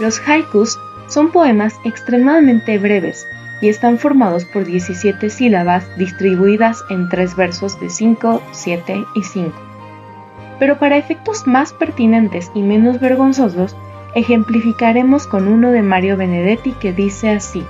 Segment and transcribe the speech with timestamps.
[0.00, 3.26] Los haikus son poemas extremadamente breves
[3.60, 9.52] y están formados por 17 sílabas distribuidas en tres versos de 5, 7 y 5.
[10.58, 13.76] Pero para efectos más pertinentes y menos vergonzosos,
[14.14, 17.62] ejemplificaremos con uno de Mario Benedetti que dice así.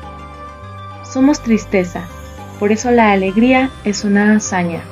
[1.02, 2.06] Somos tristeza,
[2.60, 4.82] por eso la alegría es una hazaña.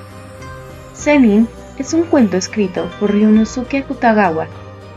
[0.93, 1.47] Zenin
[1.79, 4.49] es un cuento escrito por Ryunosuke Akutagawa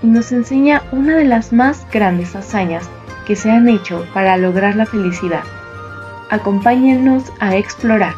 [0.03, 2.89] y nos enseña una de las más grandes hazañas
[3.25, 5.43] que se han hecho para lograr la felicidad.
[6.29, 8.13] Acompáñennos a explorar.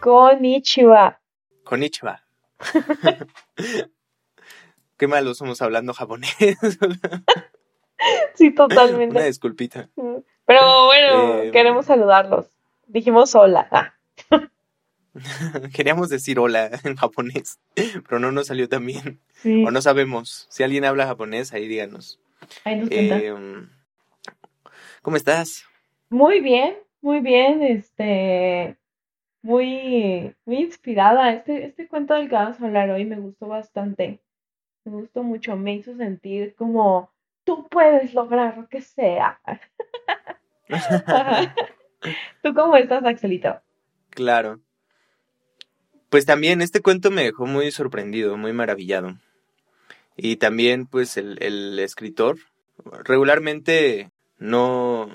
[0.00, 1.20] Konnichiwa.
[1.64, 2.22] Konnichiwa.
[4.96, 6.36] Qué malos somos hablando japonés.
[8.34, 9.16] sí, totalmente.
[9.16, 9.88] Una disculpita.
[10.44, 12.46] Pero bueno, eh, queremos saludarlos.
[12.86, 13.68] Dijimos hola.
[13.70, 13.94] Ah.
[15.74, 19.20] Queríamos decir hola en japonés, pero no nos salió tan bien.
[19.44, 20.46] O no sabemos.
[20.50, 22.20] Si alguien habla japonés, ahí díganos.
[22.64, 23.34] eh,
[25.02, 25.64] ¿Cómo estás?
[26.10, 27.62] Muy bien, muy bien.
[27.62, 28.76] Este,
[29.42, 31.32] muy, muy inspirada.
[31.32, 34.20] Este, este cuento del que vamos a hablar hoy me gustó bastante.
[34.84, 35.56] Me gustó mucho.
[35.56, 37.10] Me hizo sentir como
[37.44, 39.40] tú puedes lograr lo que sea.
[42.42, 43.60] ¿Tú cómo estás, Axelito?
[44.10, 44.60] Claro.
[46.10, 49.16] Pues también este cuento me dejó muy sorprendido, muy maravillado.
[50.16, 52.36] Y también, pues, el, escritor
[53.04, 55.08] regularmente no,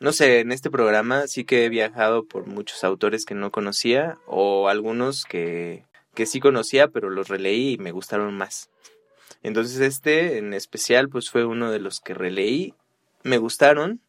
[0.00, 4.18] no sé, en este programa sí que he viajado por muchos autores que no conocía
[4.26, 5.84] o algunos que,
[6.14, 8.68] que sí conocía, pero los releí y me gustaron más.
[9.42, 12.74] Entonces este en especial pues fue uno de los que releí,
[13.22, 14.00] me gustaron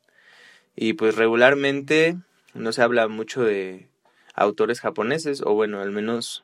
[0.75, 2.17] y pues regularmente
[2.53, 3.87] no se habla mucho de
[4.35, 6.43] autores japoneses, o bueno, al menos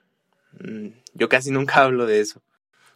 [0.59, 2.41] mm, yo casi nunca hablo de eso.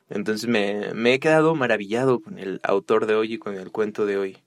[0.09, 4.05] Entonces me, me, he quedado maravillado con el autor de hoy y con el cuento
[4.05, 4.37] de hoy.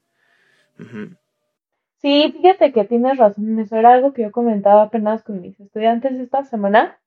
[1.96, 6.12] Sí, fíjate que tienes razón, eso era algo que yo comentaba apenas con mis estudiantes
[6.12, 7.00] esta semana,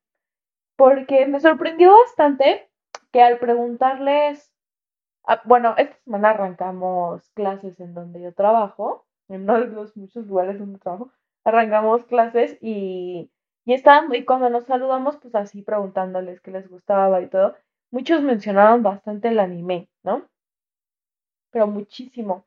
[0.76, 2.68] porque me sorprendió bastante
[3.10, 4.52] que al preguntarles,
[5.24, 10.26] ah, bueno, esta semana arrancamos clases en donde yo trabajo, en uno de los muchos
[10.26, 11.10] lugares donde trabajo,
[11.44, 13.30] arrancamos clases y,
[13.64, 17.54] y estaban, y cuando nos saludamos, pues así preguntándoles qué les gustaba y todo,
[17.90, 20.28] muchos mencionaron bastante el anime, ¿no?
[21.50, 22.46] Pero muchísimo.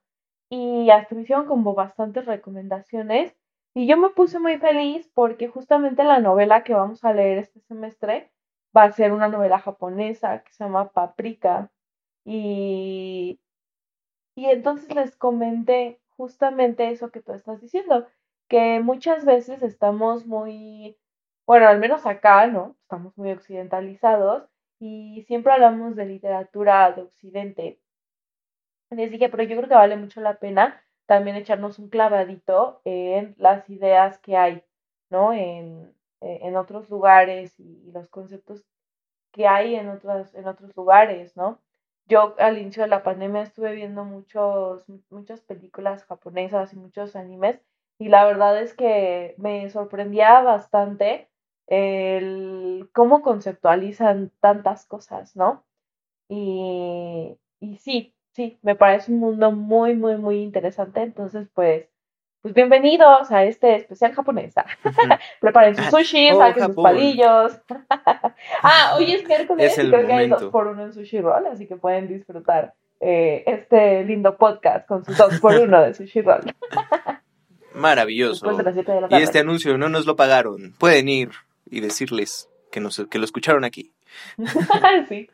[0.50, 3.36] Y hasta me hicieron como bastantes recomendaciones.
[3.74, 7.60] Y yo me puse muy feliz porque justamente la novela que vamos a leer este
[7.62, 8.32] semestre
[8.76, 11.72] va a ser una novela japonesa que se llama Paprika.
[12.26, 13.40] Y,
[14.36, 18.08] y entonces les comenté justamente eso que tú estás diciendo,
[18.48, 20.98] que muchas veces estamos muy,
[21.46, 22.76] bueno, al menos acá, ¿no?
[22.82, 27.80] Estamos muy occidentalizados y siempre hablamos de literatura de Occidente.
[28.90, 33.36] Les dije, pero yo creo que vale mucho la pena también echarnos un clavadito en
[33.38, 34.64] las ideas que hay,
[35.10, 35.34] ¿no?
[35.34, 38.66] En, en otros lugares y los conceptos
[39.32, 41.62] que hay en otros, en otros lugares, ¿no?
[42.08, 47.60] Yo al inicio de la pandemia estuve viendo muchos, muchas películas japonesas y muchos animes
[47.98, 51.30] y la verdad es que me sorprendía bastante
[51.68, 55.64] el cómo conceptualizan tantas cosas, ¿no?
[56.28, 61.02] Y, y sí, sí, me parece un mundo muy, muy, muy interesante.
[61.02, 61.88] Entonces, pues,
[62.42, 64.66] pues bienvenidos a este especial japonesa.
[65.40, 67.62] Preparen sus sushi, oh, saquen sus palillos.
[68.62, 71.66] ah, hoy es miércoles y creo que hay dos por uno en Sushi Roll, así
[71.66, 76.54] que pueden disfrutar eh, este lindo podcast con sus dos por uno de Sushi Roll.
[77.76, 78.48] Maravilloso.
[79.10, 80.74] y este anuncio no nos lo pagaron.
[80.78, 81.32] Pueden ir
[81.70, 83.92] y decirles que, nos, que lo escucharon aquí.
[85.10, 85.30] sí.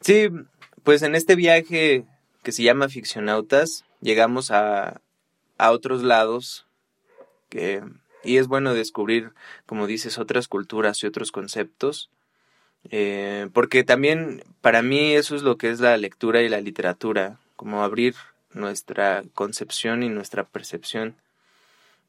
[0.00, 0.28] Sí,
[0.84, 2.04] pues en este viaje
[2.42, 5.00] que se llama Ficcionautas, llegamos a,
[5.58, 6.66] a otros lados
[7.48, 7.82] que,
[8.24, 9.32] y es bueno descubrir,
[9.66, 12.10] como dices, otras culturas y otros conceptos.
[12.90, 17.38] Eh, porque también para mí eso es lo que es la lectura y la literatura,
[17.56, 18.14] como abrir
[18.52, 21.16] nuestra concepción y nuestra percepción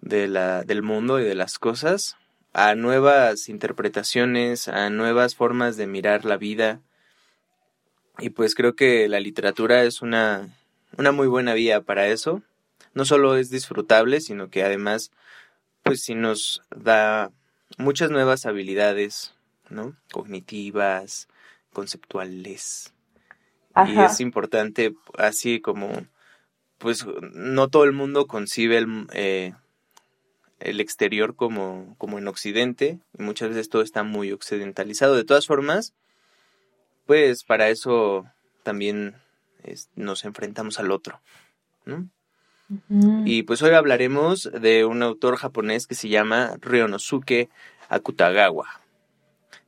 [0.01, 2.17] de la, del mundo y de las cosas
[2.53, 6.81] a nuevas interpretaciones, a nuevas formas de mirar la vida.
[8.17, 10.49] Y pues creo que la literatura es una,
[10.97, 12.41] una muy buena vía para eso.
[12.93, 15.11] No solo es disfrutable, sino que además,
[15.83, 17.31] pues sí nos da
[17.77, 19.35] muchas nuevas habilidades,
[19.69, 19.95] ¿no?
[20.11, 21.27] Cognitivas,
[21.71, 22.93] conceptuales.
[23.87, 25.89] Y es importante, así como,
[26.79, 29.53] pues no todo el mundo concibe el, eh,
[30.59, 35.15] el exterior como, como en Occidente, y muchas veces todo está muy occidentalizado.
[35.15, 35.93] De todas formas,
[37.05, 38.25] pues para eso
[38.63, 39.15] también
[39.95, 41.21] nos enfrentamos al otro.
[43.25, 47.49] Y pues hoy hablaremos de un autor japonés que se llama Ryonosuke
[47.87, 48.67] Akutagawa.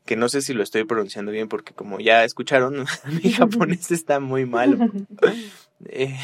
[0.05, 2.85] Que no sé si lo estoy pronunciando bien porque como ya escucharon,
[3.23, 4.77] mi japonés está muy malo.
[5.85, 6.15] Eh,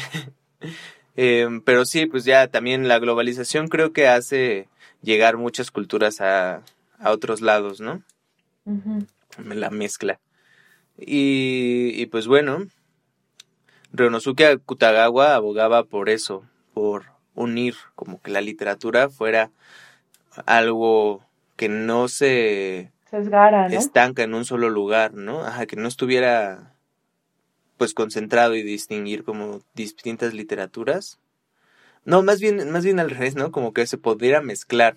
[1.20, 4.68] eh, pero sí, pues ya también la globalización creo que hace
[5.02, 6.62] llegar muchas culturas a,
[7.00, 8.04] a otros lados, ¿no?
[9.44, 10.20] La mezcla.
[10.96, 12.66] Y, y pues bueno,
[13.92, 19.50] Ryonosuke Akutagawa abogaba por eso, por unir, como que la literatura fuera
[20.46, 21.24] algo
[21.56, 23.76] que no se Sesgara, ¿no?
[23.76, 25.44] estanca en un solo lugar, ¿no?
[25.44, 26.74] Ajá, que no estuviera
[27.78, 31.18] pues concentrado y distinguir como distintas literaturas.
[32.04, 33.50] No, más bien, más bien al revés, ¿no?
[33.52, 34.96] Como que se pudiera mezclar.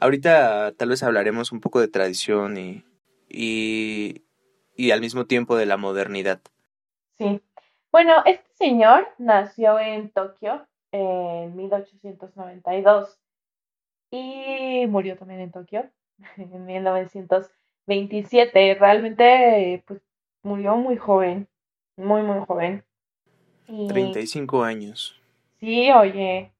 [0.00, 2.84] Ahorita tal vez hablaremos un poco de tradición y,
[3.28, 4.22] y,
[4.76, 6.40] y al mismo tiempo de la modernidad.
[7.18, 7.40] Sí.
[7.92, 13.20] Bueno, este señor nació en Tokio en 1892
[14.10, 15.88] y murió también en Tokio
[16.36, 18.74] en 1927.
[18.74, 20.02] Realmente, pues,
[20.42, 21.48] murió muy joven,
[21.96, 22.84] muy, muy joven.
[23.68, 25.20] Y 35 años.
[25.58, 26.52] sí, oye,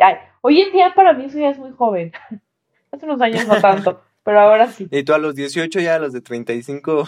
[0.00, 2.12] ay, hoy en día para mí eso ya es muy joven.
[2.90, 4.88] Hace unos años no tanto, pero ahora sí.
[4.90, 7.04] Y tú a los 18 ya a los de 35.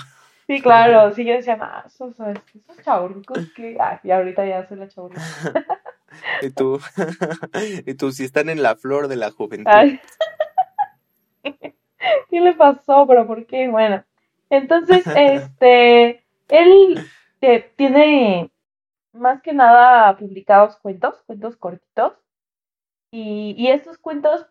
[0.47, 4.79] Sí, claro, sí, yo decía, más, esos, esos chavorrucos que, ah, y ahorita ya soy
[4.79, 5.23] la chavorruca.
[6.43, 6.81] Y tú,
[7.87, 9.71] y tú si están en la flor de la juventud.
[9.73, 10.01] Ay.
[11.43, 13.07] ¿Qué le pasó?
[13.07, 13.69] ¿Pero por qué?
[13.69, 14.05] Bueno,
[14.51, 17.07] entonces, este, él
[17.41, 18.51] eh, tiene
[19.13, 22.15] más que nada publicados cuentos, cuentos cortitos,
[23.13, 24.47] y, y estos cuentos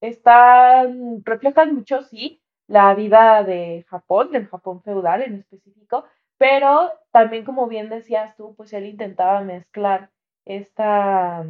[0.00, 6.04] están, reflejan mucho, sí, la vida de Japón, del Japón feudal en específico,
[6.38, 10.10] pero también, como bien decías tú, pues él intentaba mezclar
[10.46, 11.44] esta,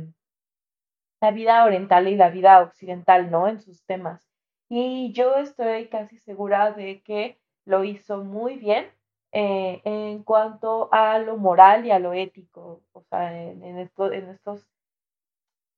[1.21, 3.49] la vida oriental y la vida occidental, ¿no?
[3.49, 4.27] En sus temas.
[4.69, 8.91] Y yo estoy casi segura de que lo hizo muy bien
[9.33, 14.13] eh, en cuanto a lo moral y a lo ético, o sea, en, en esto-
[14.13, 14.67] en estos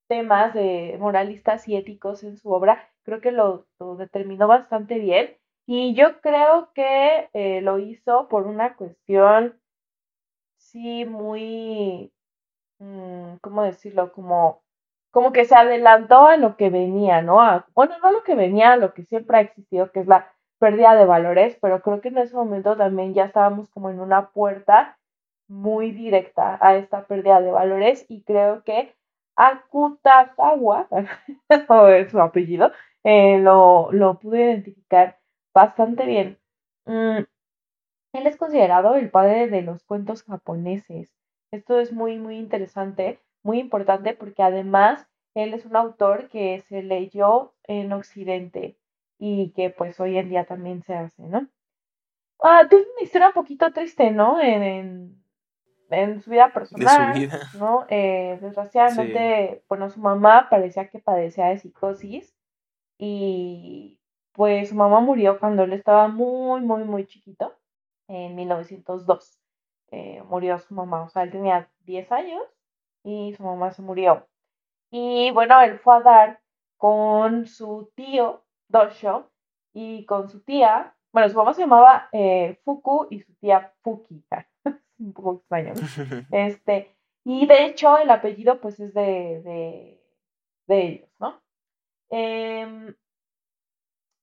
[0.08, 5.36] temas de moralistas y éticos en su obra, creo que lo, lo determinó bastante bien.
[5.66, 9.58] Y yo creo que eh, lo hizo por una cuestión,
[10.56, 12.12] sí, muy,
[12.80, 14.12] mm, ¿cómo decirlo?
[14.12, 14.62] Como,
[15.12, 17.42] como que se adelantó a lo que venía, ¿no?
[17.42, 20.08] A- bueno, no a lo que venía, a lo que siempre ha existido, que es
[20.08, 20.31] la
[20.62, 24.28] pérdida de valores, pero creo que en ese momento también ya estábamos como en una
[24.30, 24.96] puerta
[25.48, 28.94] muy directa a esta pérdida de valores y creo que
[29.34, 30.86] Akutagawa,
[32.10, 32.70] su apellido,
[33.02, 35.18] eh, lo, lo pude identificar
[35.52, 36.38] bastante bien.
[36.86, 37.24] Mm,
[38.12, 41.12] él es considerado el padre de los cuentos japoneses.
[41.50, 46.84] Esto es muy, muy interesante, muy importante porque además él es un autor que se
[46.84, 48.76] leyó en Occidente
[49.24, 51.48] y que pues hoy en día también se hace, ¿no?
[52.40, 54.40] Ah, tuvo una historia un poquito triste, ¿no?
[54.40, 55.24] En, en,
[55.90, 57.38] en su vida De su personal, vida.
[57.56, 57.86] ¿no?
[57.88, 62.34] Eh, desgraciadamente, bueno, su mamá parecía que padecía de psicosis
[62.98, 64.00] y
[64.32, 67.54] pues su mamá murió cuando él estaba muy, muy, muy chiquito,
[68.08, 69.38] en 1902.
[69.92, 72.42] Eh, murió su mamá, o sea, él tenía 10 años
[73.04, 74.26] y su mamá se murió.
[74.90, 76.40] Y bueno, él fue a dar
[76.76, 78.42] con su tío
[78.72, 79.30] Dosho
[79.74, 84.24] y con su tía, bueno, su mamá se llamaba eh, Fuku y su tía Fuki,
[84.64, 86.26] es un poco extraño, ¿no?
[86.32, 90.02] Este, y de hecho el apellido pues es de, de,
[90.66, 91.40] de ellos, ¿no?
[92.10, 92.94] Em,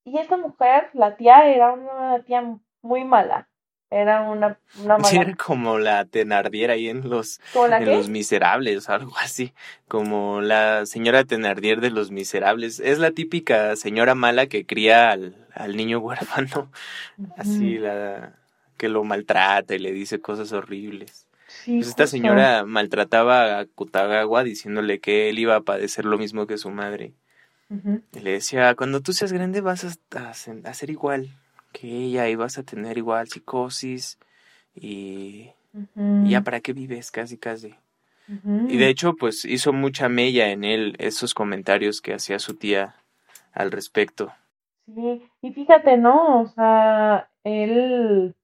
[0.06, 3.48] y esta mujer, la tía, era una tía muy mala.
[3.92, 5.22] Era una, una Sí, mala.
[5.30, 7.96] era como la Thenardier ahí en los, ¿Cómo la en qué?
[7.96, 9.54] los miserables, algo así.
[9.88, 12.80] Como la señora Thenardier de los miserables.
[12.80, 16.72] Es la típica señora mala que cría al, al niño huérfano.
[17.38, 18.34] Así, la
[18.78, 21.28] que lo maltrata y le dice cosas horribles.
[21.48, 22.18] Sí, Pues esta justo.
[22.18, 27.14] señora maltrataba a Kutagawa diciéndole que él iba a padecer lo mismo que su madre.
[28.14, 31.30] Y le decía, cuando tú seas grande vas a, a sen- a ser igual
[31.72, 34.20] que ella y vas a tener igual psicosis
[34.76, 35.52] y,
[35.96, 37.76] ya para qué vives casi casi.
[38.68, 42.96] Y de hecho pues hizo mucha mella en él esos comentarios que hacía su tía
[43.54, 44.32] al respecto.
[44.94, 46.42] Sí, y fíjate, ¿no?
[46.42, 48.36] O sea, él,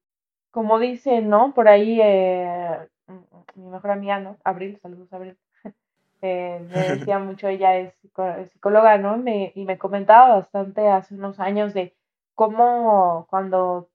[0.50, 1.52] como dice, ¿no?
[1.54, 4.36] Por ahí, eh, mm, mi mejor amiga, ¿no?
[4.44, 5.36] Abril, saludos, Abril.
[6.22, 7.94] Eh, me decía mucho, ella es
[8.50, 9.18] psicóloga, ¿no?
[9.18, 11.94] Me, y me comentaba bastante hace unos años de
[12.36, 13.90] cómo cuando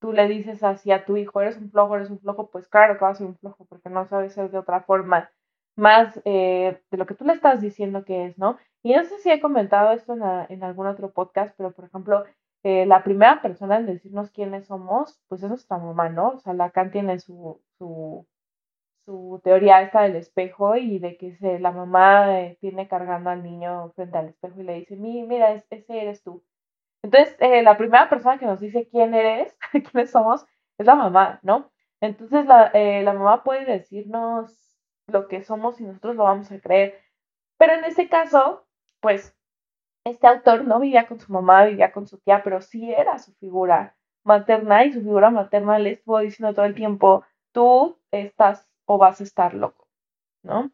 [0.00, 2.94] tú le dices así a tu hijo, eres un flojo, eres un flojo, pues claro
[2.98, 5.30] que va a ser un flojo porque no sabe ser de otra forma
[5.76, 8.58] más eh, de lo que tú le estás diciendo que es, ¿no?
[8.82, 12.24] Y no sé si he comentado esto en, en algún otro podcast, pero por ejemplo,
[12.64, 16.30] eh, la primera persona en decirnos quiénes somos, pues es nuestra mamá, ¿no?
[16.30, 18.26] O sea, Lacan tiene su, su,
[19.06, 23.42] su teoría esta del espejo y de que se, la mamá eh, tiene cargando al
[23.42, 26.42] niño frente al espejo y le dice, mira, ese eres tú.
[27.08, 30.44] Entonces, eh, la primera persona que nos dice quién eres, quiénes somos,
[30.76, 31.70] es la mamá, ¿no?
[32.02, 37.00] Entonces, la, la mamá puede decirnos lo que somos y nosotros lo vamos a creer.
[37.56, 38.66] Pero en este caso,
[39.00, 39.34] pues
[40.04, 43.32] este autor no vivía con su mamá, vivía con su tía, pero sí era su
[43.36, 48.98] figura materna y su figura materna le estuvo diciendo todo el tiempo, tú estás o
[48.98, 49.88] vas a estar loco,
[50.42, 50.70] ¿no?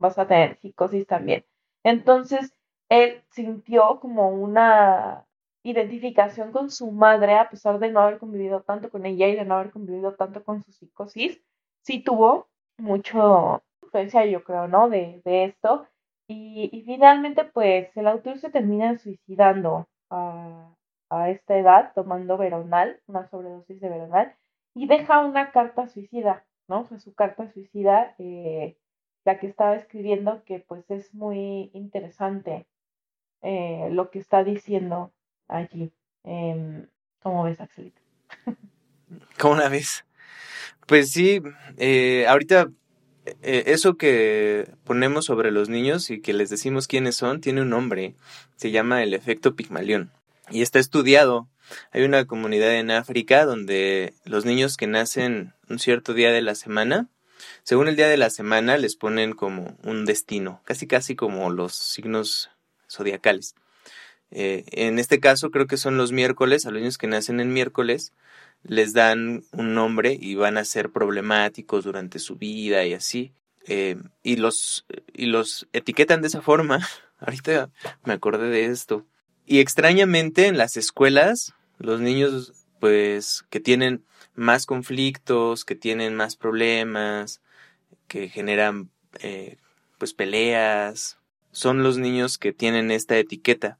[0.00, 1.46] Vas a tener psicosis también.
[1.84, 2.56] Entonces,
[2.88, 5.26] él sintió como una
[5.62, 9.44] identificación con su madre, a pesar de no haber convivido tanto con ella y de
[9.44, 11.42] no haber convivido tanto con su psicosis,
[11.82, 12.48] sí tuvo
[12.78, 14.88] mucho influencia, yo creo, ¿no?
[14.88, 15.86] De, de esto.
[16.28, 20.74] Y, finalmente, pues, el autor se termina suicidando a,
[21.10, 24.36] a esta edad, tomando veronal, una sobredosis de veronal,
[24.74, 26.86] y deja una carta suicida, ¿no?
[26.90, 28.76] O su carta suicida, eh,
[29.24, 32.66] la que estaba escribiendo, que pues es muy interesante
[33.42, 35.12] eh, lo que está diciendo
[35.50, 35.92] allí.
[36.24, 36.86] Eh,
[37.22, 38.00] ¿Cómo ves, Axelita?
[39.38, 40.04] ¿Cómo la ves?
[40.86, 41.42] Pues sí,
[41.76, 42.70] eh, ahorita
[43.42, 47.70] eh, eso que ponemos sobre los niños y que les decimos quiénes son tiene un
[47.70, 48.14] nombre,
[48.56, 50.12] se llama el efecto Pigmalión
[50.50, 51.48] y está estudiado.
[51.92, 56.56] Hay una comunidad en África donde los niños que nacen un cierto día de la
[56.56, 57.08] semana,
[57.62, 61.74] según el día de la semana les ponen como un destino, casi casi como los
[61.74, 62.50] signos
[62.90, 63.54] zodiacales.
[64.30, 67.52] Eh, en este caso creo que son los miércoles, a los niños que nacen en
[67.52, 68.12] miércoles,
[68.62, 73.32] les dan un nombre y van a ser problemáticos durante su vida y así.
[73.66, 76.86] Eh, y, los, y los etiquetan de esa forma.
[77.18, 77.70] Ahorita
[78.04, 79.06] me acordé de esto.
[79.46, 86.36] Y extrañamente en las escuelas, los niños pues que tienen más conflictos, que tienen más
[86.36, 87.40] problemas,
[88.08, 89.56] que generan eh,
[89.98, 91.18] pues peleas,
[91.52, 93.78] son los niños que tienen esta etiqueta.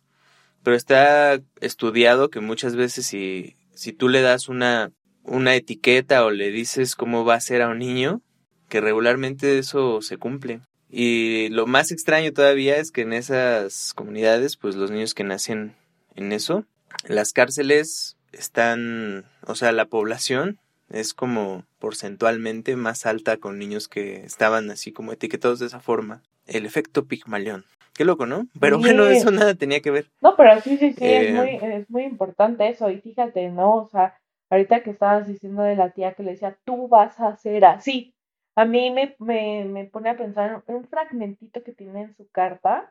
[0.62, 6.30] Pero está estudiado que muchas veces si si tú le das una, una etiqueta o
[6.30, 8.20] le dices cómo va a ser a un niño,
[8.68, 10.60] que regularmente eso se cumple.
[10.90, 15.76] Y lo más extraño todavía es que en esas comunidades, pues los niños que nacen
[16.14, 16.66] en eso,
[17.08, 24.24] las cárceles están, o sea, la población es como porcentualmente más alta con niños que
[24.26, 26.22] estaban así como etiquetados de esa forma.
[26.46, 27.64] El efecto Pigmalión.
[28.00, 28.46] Qué loco, ¿no?
[28.58, 30.06] Pero bueno, eso nada tenía que ver.
[30.22, 32.88] No, pero sí, sí, sí, es, eh, muy, es muy importante eso.
[32.88, 33.74] Y fíjate, ¿no?
[33.74, 37.28] O sea, ahorita que estabas diciendo de la tía que le decía, tú vas a
[37.28, 38.14] hacer así.
[38.56, 42.26] A mí me, me, me pone a pensar en un fragmentito que tiene en su
[42.30, 42.90] carta,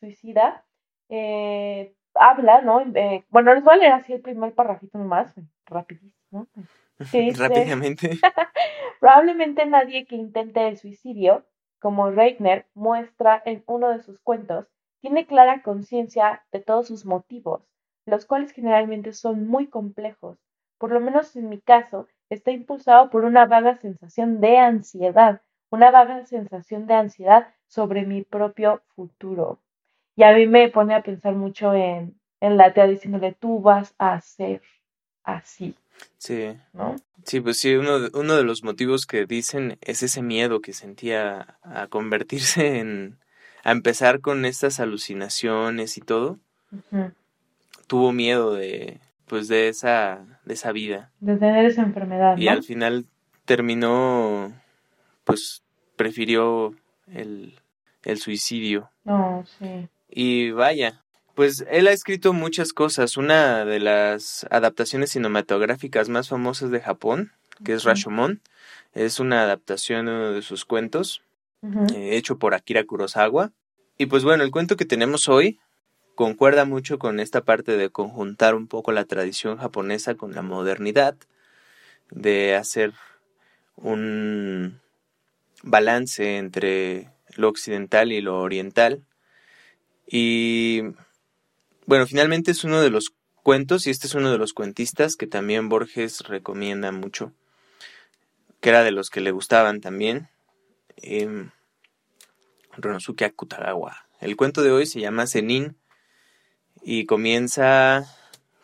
[0.00, 0.64] suicida.
[1.10, 2.80] Eh, habla, ¿no?
[2.94, 5.34] Eh, bueno, les voy a leer así el primer parrafito nomás,
[5.66, 6.46] rapidísimo.
[7.36, 8.18] Rápidamente.
[9.00, 11.44] Probablemente nadie que intente el suicidio
[11.86, 14.66] como Reitner muestra en uno de sus cuentos,
[15.00, 17.62] tiene clara conciencia de todos sus motivos,
[18.06, 20.36] los cuales generalmente son muy complejos.
[20.78, 25.92] Por lo menos en mi caso, está impulsado por una vaga sensación de ansiedad, una
[25.92, 29.60] vaga sensación de ansiedad sobre mi propio futuro.
[30.16, 33.94] Y a mí me pone a pensar mucho en, en la tía diciéndole, tú vas
[33.96, 34.60] a ser
[35.22, 35.76] así.
[36.18, 36.56] Sí.
[36.72, 36.96] ¿No?
[37.24, 40.72] Sí, pues sí, uno de, uno de los motivos que dicen es ese miedo que
[40.72, 43.18] sentía a convertirse en,
[43.64, 46.38] a empezar con estas alucinaciones y todo.
[47.88, 51.10] Tuvo miedo de, pues de esa, de esa vida.
[51.20, 52.36] De tener esa enfermedad.
[52.36, 53.06] Y al final
[53.44, 54.52] terminó,
[55.24, 55.64] pues
[55.96, 56.74] prefirió
[57.12, 57.58] el,
[58.04, 58.90] el suicidio.
[59.04, 59.88] No, sí.
[60.08, 61.02] Y vaya,
[61.36, 63.18] pues él ha escrito muchas cosas.
[63.18, 67.30] Una de las adaptaciones cinematográficas más famosas de Japón,
[67.62, 68.40] que es Rashomon,
[68.94, 71.22] es una adaptación de uno de sus cuentos,
[71.94, 73.52] eh, hecho por Akira Kurosawa.
[73.98, 75.60] Y pues bueno, el cuento que tenemos hoy
[76.14, 81.16] concuerda mucho con esta parte de conjuntar un poco la tradición japonesa con la modernidad,
[82.10, 82.94] de hacer
[83.74, 84.80] un
[85.62, 89.02] balance entre lo occidental y lo oriental.
[90.06, 90.82] Y
[91.86, 95.26] bueno, finalmente es uno de los cuentos y este es uno de los cuentistas que
[95.26, 97.32] también Borges recomienda mucho,
[98.60, 100.28] que era de los que le gustaban también.
[100.96, 101.48] Eh,
[102.76, 104.06] Ronosuke Akutagawa.
[104.20, 105.76] El cuento de hoy se llama Zenin
[106.82, 108.06] y comienza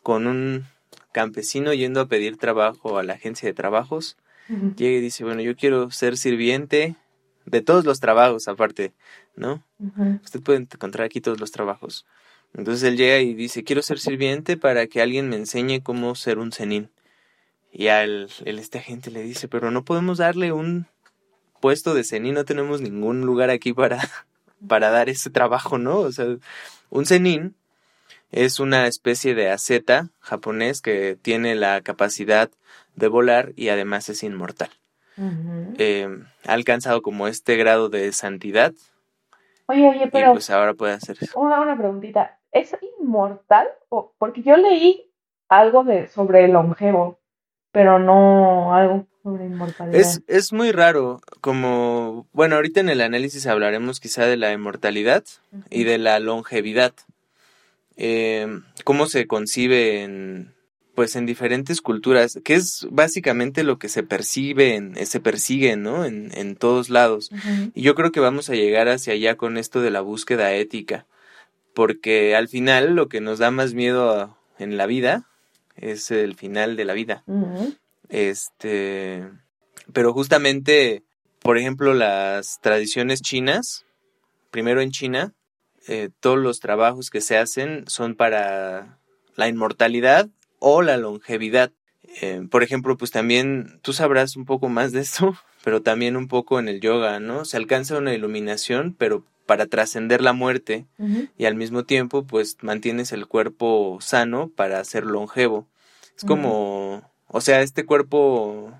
[0.02, 0.66] con un
[1.12, 4.16] campesino yendo a pedir trabajo a la agencia de trabajos.
[4.48, 6.96] Llega y dice, bueno, yo quiero ser sirviente
[7.46, 8.92] de todos los trabajos aparte,
[9.36, 9.64] ¿no?
[10.24, 12.04] Usted puede encontrar aquí todos los trabajos.
[12.54, 16.38] Entonces él llega y dice, quiero ser sirviente para que alguien me enseñe cómo ser
[16.38, 16.90] un cenín.
[17.72, 20.86] Y a él, este agente le dice, pero no podemos darle un
[21.60, 23.98] puesto de cenín, no tenemos ningún lugar aquí para,
[24.68, 26.00] para dar ese trabajo, ¿no?
[26.00, 26.26] O sea,
[26.90, 27.54] un cenín
[28.30, 32.50] es una especie de aceta japonés que tiene la capacidad
[32.96, 34.70] de volar y además es inmortal.
[35.78, 36.08] Eh,
[36.46, 38.72] ha alcanzado como este grado de santidad.
[39.66, 40.30] Oye, oye, pero.
[40.30, 41.38] Y pues ahora puede hacer eso.
[41.38, 42.38] Una, una preguntita.
[42.52, 43.68] ¿Es inmortal?
[43.88, 45.10] O, porque yo leí
[45.48, 47.18] algo de sobre el longevo,
[47.72, 49.98] pero no algo sobre inmortalidad.
[49.98, 55.24] Es, es muy raro, como, bueno, ahorita en el análisis hablaremos quizá de la inmortalidad
[55.70, 56.92] y de la longevidad.
[57.96, 58.46] Eh,
[58.84, 60.54] cómo se concibe en,
[60.94, 66.04] pues en diferentes culturas, que es básicamente lo que se percibe, en, se persigue, ¿no?
[66.04, 67.30] En, en todos lados.
[67.74, 71.06] Y yo creo que vamos a llegar hacia allá con esto de la búsqueda ética,
[71.74, 75.26] porque al final lo que nos da más miedo en la vida
[75.76, 77.24] es el final de la vida.
[78.08, 79.28] Este,
[79.92, 81.02] pero justamente,
[81.40, 83.84] por ejemplo, las tradiciones chinas,
[84.50, 85.32] primero en China,
[85.88, 88.98] eh, todos los trabajos que se hacen son para
[89.34, 91.72] la inmortalidad o la longevidad.
[92.20, 96.28] Eh, por ejemplo, pues también tú sabrás un poco más de esto, pero también un
[96.28, 97.44] poco en el yoga, ¿no?
[97.44, 100.86] Se alcanza una iluminación, pero para trascender la muerte
[101.36, 105.66] y al mismo tiempo pues mantienes el cuerpo sano para ser longevo.
[106.16, 108.72] Es como, o sea, este cuerpo,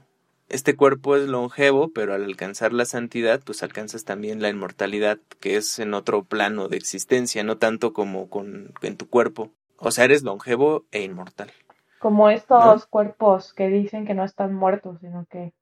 [0.49, 5.57] este cuerpo es longevo, pero al alcanzar la santidad pues alcanzas también la inmortalidad, que
[5.57, 9.51] es en otro plano de existencia, no tanto como con, en tu cuerpo.
[9.77, 11.53] O sea, eres longevo e inmortal.
[11.99, 15.53] Como estos cuerpos que dicen que no están muertos, sino que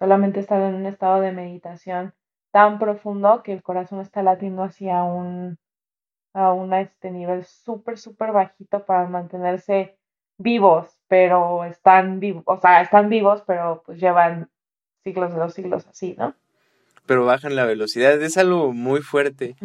[0.00, 2.14] solamente están en un estado de meditación
[2.56, 5.58] tan profundo que el corazón está latiendo hacia un
[6.32, 9.98] a un este nivel súper súper bajito para mantenerse
[10.38, 14.48] vivos, pero están vivos, o sea, están vivos, pero pues llevan
[15.04, 16.34] siglos de los siglos así, ¿no?
[17.04, 19.56] Pero bajan la velocidad, es algo muy fuerte.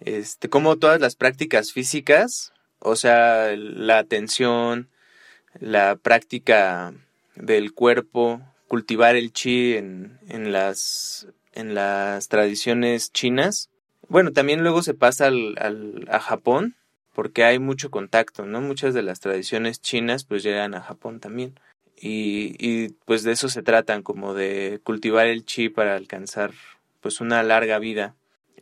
[0.00, 4.88] Este, como todas las prácticas físicas, o sea, la atención,
[5.60, 6.94] la práctica
[7.36, 13.70] del cuerpo, cultivar el chi en, en, las, en las tradiciones chinas.
[14.08, 16.74] Bueno, también luego se pasa al, al, a Japón,
[17.14, 18.60] porque hay mucho contacto, ¿no?
[18.60, 21.58] Muchas de las tradiciones chinas pues llegan a Japón también.
[22.00, 26.52] Y, y pues de eso se tratan, como de cultivar el chi para alcanzar
[27.00, 28.14] pues una larga vida.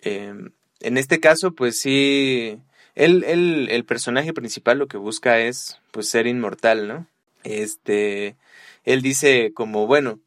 [0.03, 0.35] Eh,
[0.81, 2.59] en este caso, pues sí,
[2.95, 7.07] él, el personaje principal lo que busca es pues ser inmortal, ¿no?
[7.45, 8.37] Este,
[8.85, 10.21] él dice como, bueno,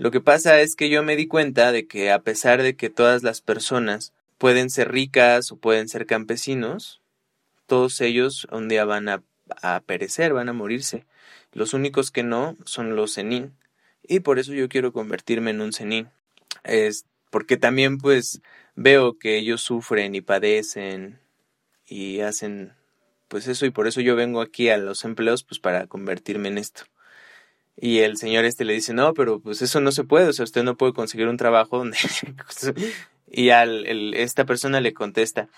[0.00, 2.88] lo que pasa es que yo me di cuenta de que a pesar de que
[2.88, 7.02] todas las personas pueden ser ricas o pueden ser campesinos,
[7.66, 9.22] todos ellos un día van a,
[9.84, 11.04] perecer, van a morirse.
[11.52, 13.52] Los únicos que no son los zenin.
[14.02, 16.08] Y por eso yo quiero convertirme en un zenin.
[16.64, 18.40] Es porque también pues
[18.76, 21.20] veo que ellos sufren y padecen
[21.86, 22.72] y hacen
[23.28, 26.56] pues eso y por eso yo vengo aquí a los empleos pues para convertirme en
[26.56, 26.84] esto.
[27.76, 30.44] Y el señor este le dice, no, pero pues eso no se puede, o sea,
[30.44, 31.96] usted no puede conseguir un trabajo donde...
[33.30, 35.48] y al, el, esta persona le contesta,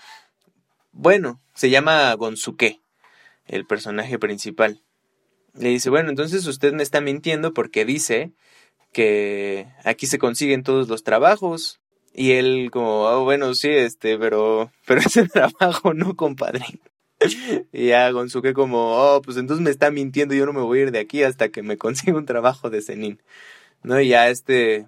[0.91, 2.79] bueno, se llama Gonzuke,
[3.47, 4.81] el personaje principal.
[5.55, 8.31] Le dice, bueno, entonces usted me está mintiendo porque dice
[8.91, 11.81] que aquí se consiguen todos los trabajos.
[12.13, 16.65] Y él como, oh, bueno, sí, este, pero, pero ese trabajo no, compadre.
[17.71, 20.81] y a Gonzuke como, oh, pues entonces me está mintiendo, yo no me voy a
[20.83, 23.21] ir de aquí hasta que me consiga un trabajo de Zenin.
[23.83, 23.99] ¿No?
[23.99, 24.87] Y ya este,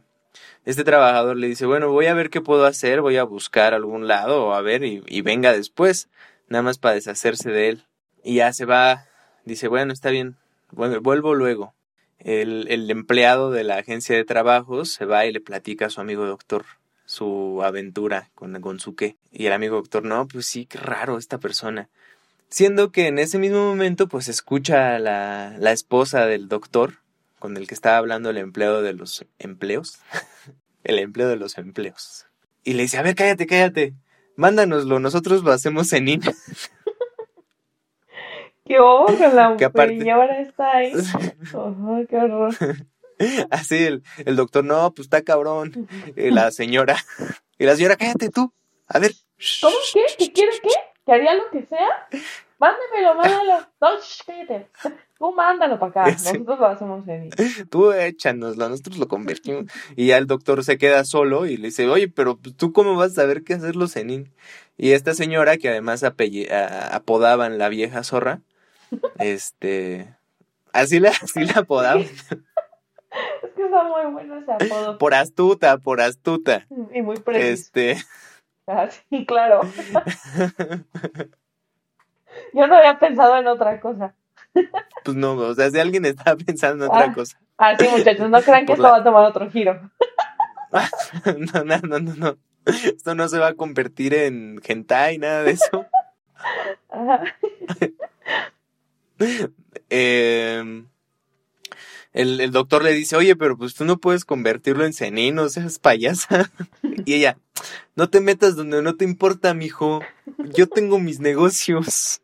[0.66, 4.08] este trabajador le dice, bueno, voy a ver qué puedo hacer, voy a buscar algún
[4.08, 6.10] lado, a ver, y, venga después,
[6.48, 7.84] nada más para deshacerse de él.
[8.24, 9.06] Y ya se va,
[9.44, 10.38] dice, bueno, está bien,
[10.72, 11.74] bueno, vuelvo luego.
[12.20, 16.00] El, el empleado de la agencia de trabajos se va y le platica a su
[16.02, 16.66] amigo doctor
[17.06, 19.18] su aventura con Gonzuke.
[19.32, 21.90] Y el amigo doctor, no, pues sí, qué raro esta persona.
[22.56, 27.00] Siendo que en ese mismo momento, pues escucha a la, la esposa del doctor,
[27.38, 30.00] con el que estaba hablando el empleado de los empleos,
[30.86, 32.28] el empleo de los empleos.
[32.64, 33.94] Y le dice, a ver, cállate, cállate,
[34.38, 36.32] mándanoslo, nosotros lo hacemos en INA.
[38.66, 39.34] ¡Qué horror!
[39.34, 40.10] La que aparte...
[40.10, 40.94] ahora está ahí.
[41.54, 42.56] Oh, ¡Qué horror!
[43.52, 45.90] Así el, el doctor, no, pues está cabrón.
[46.16, 46.96] Y la señora,
[47.60, 48.54] y la señora, cállate tú.
[48.88, 49.12] A ver.
[49.60, 50.06] ¿Cómo qué?
[50.18, 50.70] ¿Que quiere qué?
[51.06, 52.08] ¿Que haría lo que sea?
[52.60, 53.68] Mándamelo, mándalo.
[53.82, 54.68] No, shh, cállate.
[55.18, 56.12] Tú mándalo para acá.
[56.12, 57.30] Nosotros lo hacemos en
[57.70, 59.66] Tú échanoslo, nosotros lo convertimos.
[59.96, 62.96] Y ya el doctor se queda solo y le dice, oye, pero pues, tú cómo
[62.96, 64.34] vas a saber qué hacerlo senin.
[64.78, 68.42] Y esta señora, que además apelle- a- apodaban la vieja zorra,
[69.20, 70.16] este,
[70.74, 72.04] así la, así la apodaban,
[73.44, 74.98] Es que está muy bueno ese apodo.
[74.98, 76.68] por astuta, por astuta.
[76.94, 77.48] Y muy preciso.
[77.54, 77.98] Este,
[78.68, 79.62] Ah, sí, claro.
[82.54, 84.14] Yo no había pensado en otra cosa.
[85.04, 87.14] pues no, o sea, si alguien estaba pensando en otra Ah.
[87.14, 87.40] cosa.
[87.58, 89.80] Ah, sí, muchachos, no crean que Por esto la- va a tomar otro giro.
[91.54, 92.38] No, no, no, no, no.
[92.66, 95.86] Esto no se va a convertir en hentai, nada de eso.
[96.90, 97.24] Ajá.
[99.90, 100.84] Eh,
[102.14, 105.48] el, el doctor le dice, oye, pero pues tú no puedes convertirlo en cenin, no
[105.50, 106.52] seas payasa.
[107.06, 107.38] Y ella,
[107.96, 110.02] no te metas donde no te importa, mijo.
[110.56, 112.22] Yo tengo mis negocios.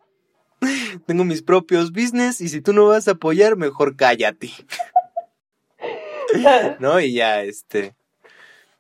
[1.06, 4.52] Tengo mis propios business y si tú no vas a apoyar, mejor cállate.
[6.80, 7.00] ¿No?
[7.00, 7.95] Y ya, este.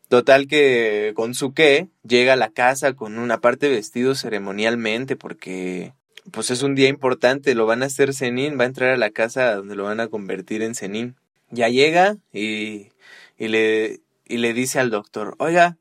[0.07, 5.93] Total que con su qué llega a la casa con una parte vestido ceremonialmente porque
[6.31, 9.09] pues es un día importante, lo van a hacer Zenin, va a entrar a la
[9.09, 11.15] casa donde lo van a convertir en Zenin.
[11.49, 12.89] Ya llega y,
[13.37, 15.77] y le, y le dice al doctor, oiga,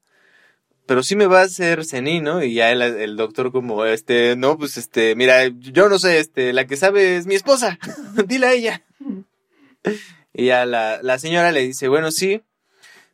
[0.90, 2.42] pero sí me va a hacer Zenin, ¿no?
[2.42, 6.52] Y ya el, el doctor como, este, no, pues este, mira, yo no sé, este,
[6.52, 7.78] la que sabe es mi esposa,
[8.26, 8.82] dile a ella.
[10.32, 12.42] Y ya la, la señora le dice, bueno, sí,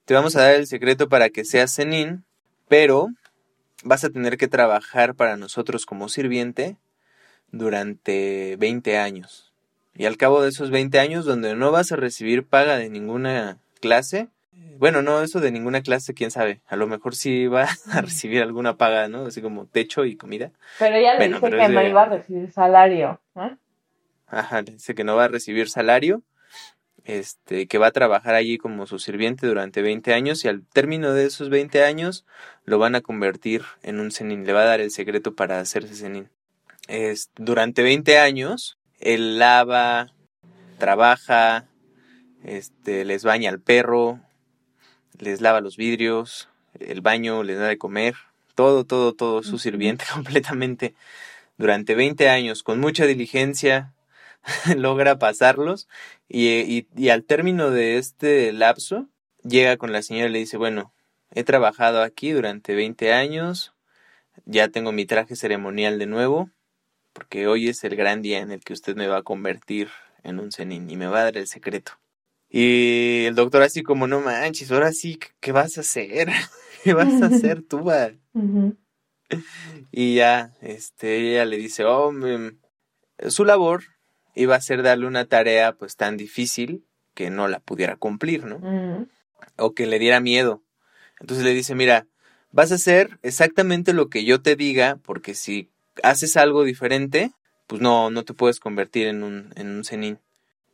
[0.07, 2.25] te vamos a dar el secreto para que seas Zenin,
[2.67, 3.09] pero
[3.85, 6.79] vas a tener que trabajar para nosotros como sirviente
[7.53, 9.53] durante 20 años.
[9.95, 13.59] Y al cabo de esos 20 años, donde no vas a recibir paga de ninguna
[13.83, 14.29] clase,
[14.79, 18.43] bueno, no, eso de ninguna clase, quién sabe, a lo mejor sí va a recibir
[18.43, 19.27] alguna paga, ¿no?
[19.27, 20.53] Así como techo y comida.
[20.79, 23.21] Pero ella le Bueno, dice que no de- iba a recibir salario.
[23.35, 23.59] ¿no?
[24.27, 26.23] Ajá, dice que no va a recibir salario,
[27.05, 31.13] este, que va a trabajar allí como su sirviente durante 20 años y al término
[31.13, 32.27] de esos 20 años
[32.65, 35.95] lo van a convertir en un zenin, le va a dar el secreto para hacerse
[35.95, 36.29] zenin.
[36.89, 40.13] Es, durante 20 años, él lava,
[40.79, 41.67] trabaja,
[42.45, 44.21] este, les baña al perro,
[45.19, 46.49] les lava los vidrios,
[46.79, 48.15] el baño, les da de comer,
[48.55, 50.95] todo, todo, todo, su sirviente completamente
[51.59, 53.93] durante 20 años con mucha diligencia
[54.77, 55.89] logra pasarlos
[56.29, 59.09] y, y, y al término de este lapso
[59.43, 60.93] llega con la señora y le dice, bueno,
[61.33, 63.75] he trabajado aquí durante 20 años,
[64.45, 66.51] ya tengo mi traje ceremonial de nuevo,
[67.13, 69.89] porque hoy es el gran día en el que usted me va a convertir
[70.23, 71.93] en un zenin y me va a dar el secreto.
[72.59, 76.29] Y el doctor así como, no manches, ahora sí, ¿qué vas a hacer?
[76.85, 77.85] ¿Qué vas a hacer tú?
[77.85, 78.75] va?" Ujú.
[79.91, 82.59] Y ya, este, ella le dice, oh, mm,
[83.29, 83.85] su labor
[84.35, 88.57] iba a ser darle una tarea pues tan difícil que no la pudiera cumplir, ¿no?
[88.57, 89.07] Ujú.
[89.59, 90.63] O que le diera miedo.
[91.21, 92.07] Entonces le dice, mira,
[92.53, 95.69] vas a hacer exactamente lo que yo te diga, porque si
[96.03, 97.33] haces algo diferente,
[97.67, 100.21] pues no, no te puedes convertir en un, en un zenin.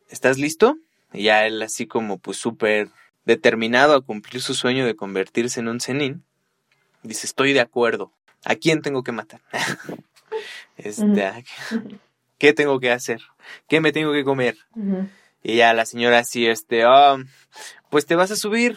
[0.08, 0.76] ¿Estás listo?
[1.12, 2.88] Y ya él así como pues súper
[3.24, 6.24] determinado a cumplir su sueño de convertirse en un zenin,
[7.02, 8.12] dice, estoy de acuerdo.
[8.44, 9.40] ¿A quién tengo que matar?
[10.76, 11.80] este, ¿a qué-
[12.38, 13.20] ¿qué tengo que hacer?
[13.68, 14.56] ¿Qué me tengo que comer?
[15.42, 17.16] Y ya la señora así, este, "Ah,
[17.90, 18.76] pues te vas a subir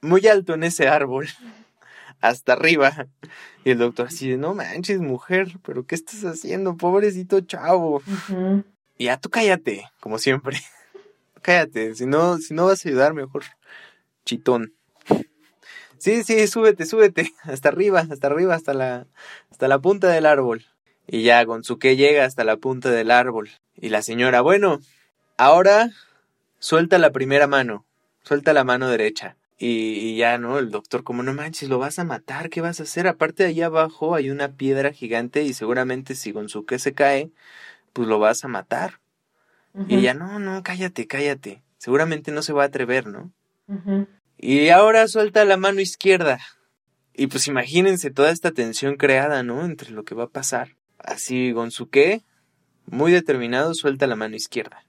[0.00, 1.28] muy alto en ese árbol,
[2.20, 3.06] hasta arriba.
[3.64, 6.76] Y el doctor así, no manches, mujer, pero ¿qué estás haciendo?
[6.76, 8.02] Pobrecito chavo.
[8.98, 10.58] Y ya tú cállate, como siempre.
[11.42, 13.44] Cállate, si no, si no vas a ayudar, mejor
[14.24, 14.74] chitón.
[15.98, 19.06] Sí, sí, súbete, súbete, hasta arriba, hasta arriba, hasta la,
[19.50, 20.66] hasta la punta del árbol.
[21.06, 23.50] Y ya Gonzuke llega hasta la punta del árbol.
[23.74, 24.80] Y la señora, bueno,
[25.36, 25.90] ahora
[26.58, 27.84] suelta la primera mano,
[28.22, 29.36] suelta la mano derecha.
[29.58, 30.58] Y, y ya, ¿no?
[30.58, 33.06] El doctor, como no manches, lo vas a matar, ¿qué vas a hacer?
[33.06, 37.30] Aparte de ahí abajo hay una piedra gigante y seguramente si Gonzuke se cae,
[37.94, 39.00] pues lo vas a matar.
[39.88, 41.62] Y ella, no, no, cállate, cállate.
[41.78, 43.32] Seguramente no se va a atrever, ¿no?
[44.38, 46.40] Y ahora suelta la mano izquierda.
[47.14, 49.64] Y pues imagínense toda esta tensión creada, ¿no?
[49.64, 50.76] Entre lo que va a pasar.
[50.98, 52.22] Así Gonzuke,
[52.86, 54.84] muy determinado, suelta la mano izquierda.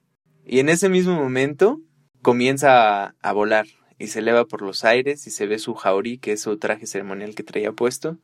[0.46, 1.82] Y en ese mismo momento
[2.22, 3.68] comienza a, a volar
[4.00, 6.88] y se eleva por los aires y se ve su jauri, que es su traje
[6.88, 8.18] ceremonial que traía puesto.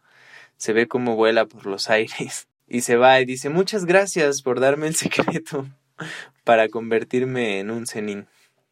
[0.57, 4.59] Se ve cómo vuela por los aires y se va y dice muchas gracias por
[4.59, 5.67] darme el secreto
[6.43, 8.27] para convertirme en un zenin.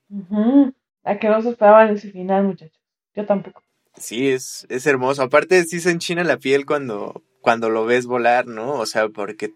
[0.09, 0.73] Ujú.
[1.03, 2.79] A que no se esperaban ese final, muchachos.
[3.15, 3.63] Yo tampoco.
[3.95, 5.21] Sí, es, es hermoso.
[5.23, 8.73] Aparte, sí se enchina la piel cuando, cuando lo ves volar, ¿no?
[8.73, 9.51] O sea, porque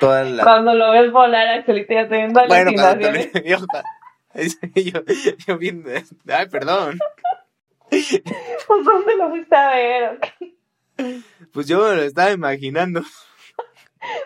[0.00, 0.44] todas las...
[0.44, 3.32] Cuando lo ves volar, Axelita ya teniendo Bueno, cuando alucinaciones.
[3.34, 3.82] lo-
[4.74, 5.84] yo, yo, yo bien...
[6.28, 6.98] Ay, perdón.
[7.90, 10.18] Pues, ¿dónde lo fuiste a ver?
[11.52, 13.02] Pues yo me lo estaba imaginando.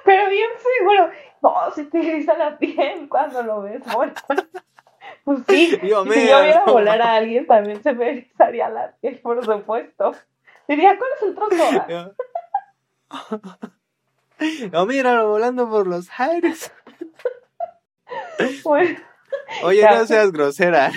[0.05, 1.11] Pero bien seguro.
[1.55, 4.15] No, se te eriza la piel cuando lo ves volar.
[5.25, 6.73] Pues sí, si yo viera no.
[6.73, 10.15] volar a alguien, también se me erizaría la piel, por supuesto.
[10.69, 11.87] Diría, ¿cuál es el trozo?
[11.89, 12.13] Yo-
[14.73, 16.73] No, míralo volando por los aires.
[18.65, 18.99] Bueno,
[19.65, 19.99] Oye, Ya.
[19.99, 20.91] no seas grosera.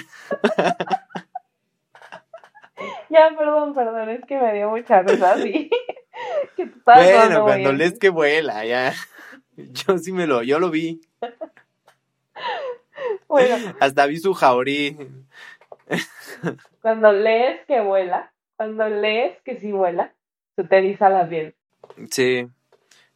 [3.09, 5.69] ya, perdón, perdón, es que me dio mucha risa, sí.
[6.55, 8.93] que tú estabas Bueno, cuando lees que vuela, ya.
[9.87, 11.01] Yo sí me lo, yo lo vi.
[13.29, 14.97] Bueno, Hasta vi su jaurí.
[16.81, 20.13] cuando lees que vuela, cuando lees que sí vuela,
[20.55, 21.55] se te eriza la piel.
[22.09, 22.47] Sí,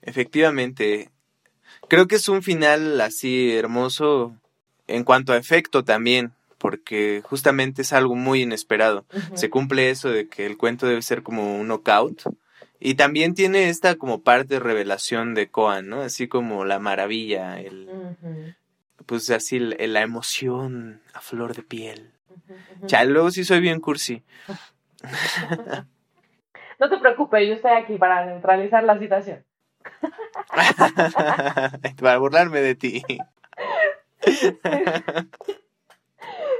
[0.02, 1.10] efectivamente.
[1.90, 4.36] Creo que es un final así hermoso
[4.88, 9.06] en cuanto a efecto también, porque justamente es algo muy inesperado.
[9.34, 12.22] Se cumple eso de que el cuento debe ser como un knockout.
[12.86, 16.02] Y también tiene esta como parte de revelación de Coan, ¿no?
[16.02, 17.90] Así como la maravilla, el,
[19.06, 22.12] pues así la emoción a flor de piel.
[22.82, 24.22] Ya, luego sí soy bien cursi.
[26.80, 29.46] No te preocupes, yo estoy aquí para neutralizar la situación.
[32.02, 33.02] Para burlarme de ti.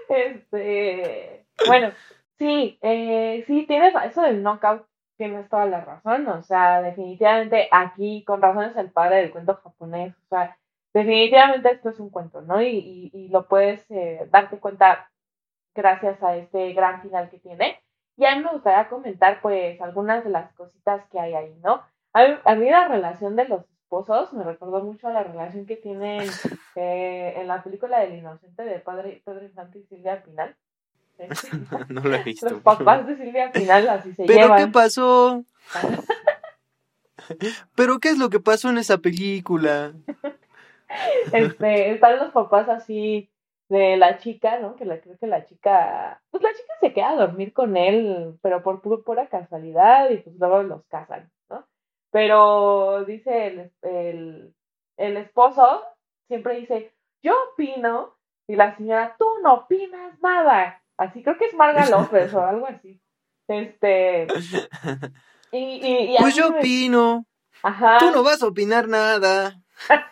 [0.08, 1.92] Este, bueno,
[2.38, 4.86] sí, eh, sí, tienes eso del knockout,
[5.18, 9.56] tienes toda la razón, o sea, definitivamente aquí, con razón es el padre del cuento
[9.56, 10.58] japonés, o sea,
[10.94, 12.62] definitivamente esto es un cuento, ¿no?
[12.62, 15.10] Y, y, y lo puedes eh, darte cuenta
[15.76, 17.80] gracias a este gran final que tiene.
[18.16, 21.82] Y a mí me gustaría comentar, pues, algunas de las cositas que hay ahí, ¿no?
[22.14, 25.66] A mí, a mí la relación de los esposos me recordó mucho a la relación
[25.66, 26.22] que tienen
[26.76, 30.56] eh, en la película del inocente de Padre, Pedro Infante y Silvia Pinal.
[31.90, 32.50] No lo he visto.
[32.50, 34.72] Los papás de Silvia Pinal así se ¿Pero qué llevan.
[34.72, 35.44] pasó?
[37.76, 39.94] ¿Pero qué es lo que pasó en esa película?
[41.32, 43.30] Este, están los papás así
[43.70, 44.76] de la chica, ¿no?
[44.76, 48.38] Que la, creo que la chica, pues la chica se queda a dormir con él,
[48.42, 51.66] pero por pu- pura casualidad y pues luego los casan, ¿no?
[52.12, 54.54] Pero dice el, el,
[54.98, 55.82] el esposo,
[56.28, 58.16] siempre dice, yo opino,
[58.48, 60.83] y la señora, tú no opinas nada.
[60.98, 63.02] Así creo que es Marga López o algo así.
[63.48, 64.28] Este,
[65.52, 67.26] y, y, y Pues yo me- opino.
[67.62, 67.98] Ajá.
[68.00, 69.60] Tú no vas a opinar nada.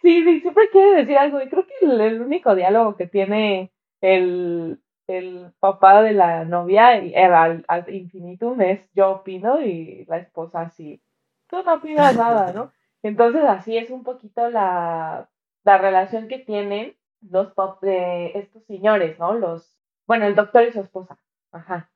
[0.00, 1.40] Sí, sí, siempre quiere decir algo.
[1.42, 6.98] Y creo que el, el único diálogo que tiene el, el papá de la novia
[7.04, 11.02] y- al, al infinitum es yo opino y la esposa así.
[11.48, 12.72] Tú no opinas nada, ¿no?
[13.02, 15.28] Entonces así es un poquito la,
[15.64, 16.96] la relación que tienen
[17.28, 19.34] los pap de estos señores, ¿no?
[19.34, 21.18] Los, bueno, el doctor y su esposa.
[21.52, 21.90] Ajá.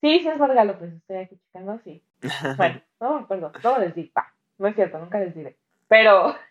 [0.00, 2.02] Sí, sí es Marga López, estoy aquí checando, sí.
[2.56, 5.56] Bueno, no me acuerdo, no les di, pa, no es cierto, nunca les diré.
[5.88, 6.34] Pero.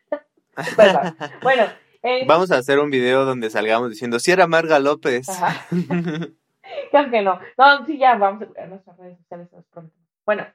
[1.42, 1.64] Bueno,
[2.04, 5.30] eh, Vamos a hacer un video donde salgamos diciendo, si era Marga López.
[5.30, 5.66] Ajá.
[6.92, 7.40] creo que no.
[7.58, 9.96] No, sí, ya vamos a nuestras redes sociales pronto.
[10.26, 10.46] Bueno,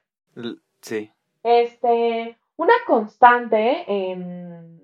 [0.81, 1.11] sí.
[1.43, 4.81] este, una constante en,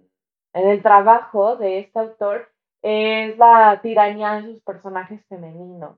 [0.53, 2.52] en el trabajo de este autor
[2.83, 5.97] es la tiranía de sus personajes femeninos.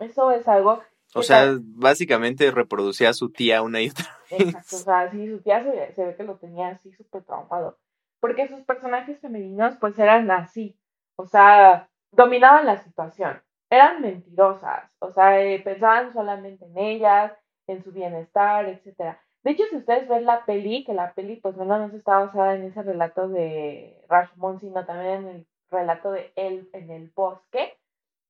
[0.00, 0.82] Eso es algo
[1.14, 5.40] O sea, básicamente reproducía a su tía una y otra Exacto, o sea, sí, su
[5.40, 7.78] tía se, se ve que lo tenía así súper traumado.
[8.20, 10.76] Porque sus personajes femeninos, pues eran así.
[11.16, 13.40] O sea, dominaban la situación.
[13.70, 14.90] Eran mentirosas.
[14.98, 17.32] O sea, eh, pensaban solamente en ellas,
[17.66, 19.20] en su bienestar, etcétera.
[19.44, 22.54] De hecho, si ustedes ven la peli, que la peli, pues no más está basada
[22.54, 27.78] en ese relato de Rashomon, sino también en el relato de él en el bosque.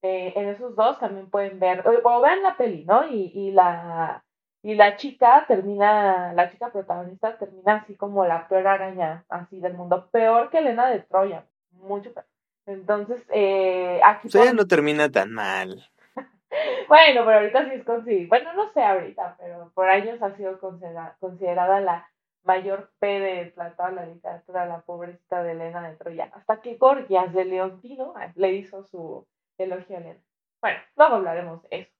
[0.03, 3.07] eh, en esos dos también pueden ver, o, o vean la peli, ¿no?
[3.09, 4.25] Y, y la
[4.65, 9.75] y la chica termina, la chica protagonista termina así como la peor araña así del
[9.75, 12.27] mundo, peor que Elena de Troya, mucho peor.
[12.67, 14.29] Entonces, eh, aquí...
[14.29, 15.85] O sea, ella pon- no termina tan mal.
[16.89, 20.61] Bueno, pero ahorita sí es considerada, bueno, no sé ahorita, pero por años ha sido
[20.61, 22.07] considera- considerada la
[22.45, 26.77] mayor P de la- toda la literatura, la pobrecita de Elena de Troya, hasta que
[26.77, 29.27] Gorgias de Leontino eh, le hizo su
[29.59, 30.21] elogio a Elena.
[30.61, 31.91] Bueno, luego hablaremos de eso.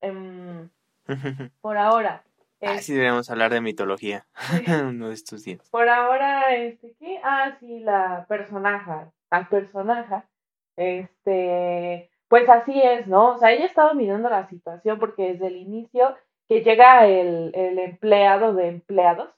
[0.00, 0.70] Em,
[1.60, 2.22] por ahora...
[2.64, 4.24] Ah, es- sí, deberíamos hablar de mitología
[4.88, 5.68] uno de estos días.
[5.70, 7.20] Por ahora, este, ¿qué?
[7.24, 10.28] Ah, sí, la personaja, la personaja,
[10.76, 13.34] este, pues así es, ¿no?
[13.34, 16.16] O sea, ella está dominando la situación porque desde el inicio
[16.48, 19.30] que llega el, el empleado de empleados,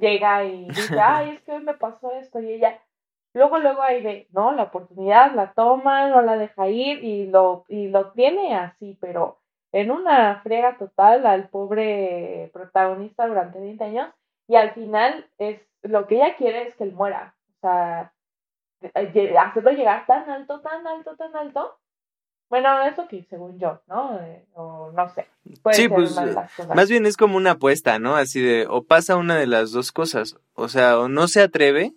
[0.00, 2.82] llega y dice, ay, es que hoy me pasó esto, y ella,
[3.34, 7.64] luego, luego ahí ve, no, la oportunidad la toma, no la deja ir, y lo,
[7.68, 9.38] y lo tiene así, pero
[9.72, 14.14] en una friega total al pobre protagonista durante 20 años,
[14.48, 18.12] y al final es, lo que ella quiere es que él muera, o sea,
[18.94, 21.78] eh, hacerlo llegar tan alto, tan alto, tan alto,
[22.50, 24.18] bueno, eso que según yo, ¿no?
[24.20, 25.28] Eh, o no sé.
[25.62, 26.16] Puede sí, ser pues
[26.74, 28.16] más bien es como una apuesta, ¿no?
[28.16, 31.94] Así de, o pasa una de las dos cosas, o sea, o no se atreve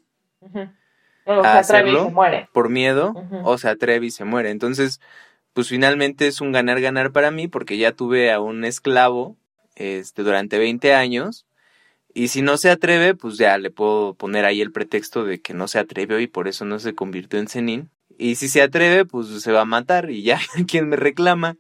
[1.26, 2.50] o a se atreve y hacerlo se muere.
[2.54, 4.52] por miedo, o se atreve y se muere.
[4.52, 5.02] Entonces,
[5.54, 9.36] pues finalmente es un ganar-ganar para mí porque ya tuve a un esclavo
[9.76, 11.48] este, durante 20 años.
[12.14, 15.56] Y si no se atreve, pues ya le puedo poner ahí el pretexto de que
[15.56, 17.90] no se atrevió y por eso no se convirtió en Zenin.
[18.18, 21.56] Y si se atreve, pues se va a matar y ya, quien me reclama?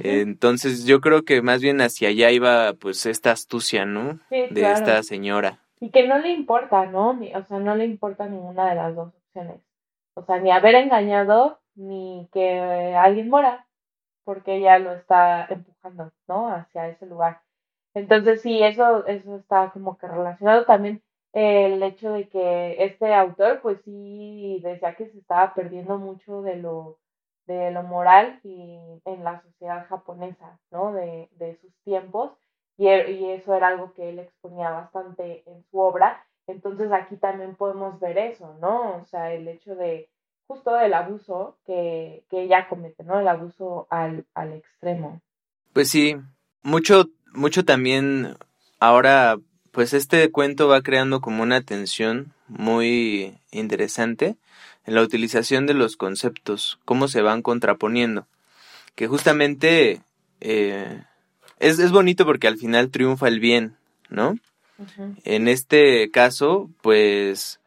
[0.00, 4.18] Entonces yo creo que más bien hacia allá iba pues esta astucia, ¿no?
[4.28, 4.74] Sí, De claro.
[4.74, 5.60] esta señora.
[5.80, 7.10] Y que no le importa, ¿no?
[7.10, 9.60] O sea, no le importa ninguna de las dos opciones.
[10.14, 13.66] O sea, ni haber engañado, ni que alguien muera,
[14.24, 16.48] porque ella lo está empujando, ¿no?
[16.48, 17.42] Hacia ese lugar.
[17.94, 21.02] Entonces, sí, eso, eso está como que relacionado también
[21.34, 26.56] el hecho de que este autor, pues sí, decía que se estaba perdiendo mucho de
[26.56, 26.98] lo,
[27.46, 30.92] de lo moral y en la sociedad japonesa, ¿no?
[30.92, 32.32] De, de sus tiempos.
[32.76, 36.24] Y, e- y eso era algo que él exponía bastante en su obra.
[36.46, 38.96] Entonces aquí también podemos ver eso, ¿no?
[38.98, 40.08] O sea, el hecho de
[40.46, 43.18] justo del abuso que, que ella comete, ¿no?
[43.18, 45.20] El abuso al, al extremo.
[45.72, 46.16] Pues sí,
[46.62, 48.36] mucho, mucho también
[48.78, 49.36] ahora,
[49.74, 54.36] pues este cuento va creando como una tensión muy interesante
[54.86, 58.28] en la utilización de los conceptos, cómo se van contraponiendo,
[58.94, 60.00] que justamente
[60.40, 61.02] eh,
[61.58, 63.76] es, es bonito porque al final triunfa el bien,
[64.08, 64.38] ¿no?
[65.24, 67.60] En este caso, pues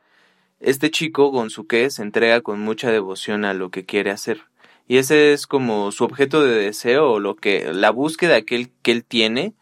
[0.60, 4.44] este chico Gonzuke se entrega con mucha devoción a lo que quiere hacer.
[4.88, 8.72] Y ese es como su objeto de deseo o lo que la búsqueda que él,
[8.82, 9.54] que él tiene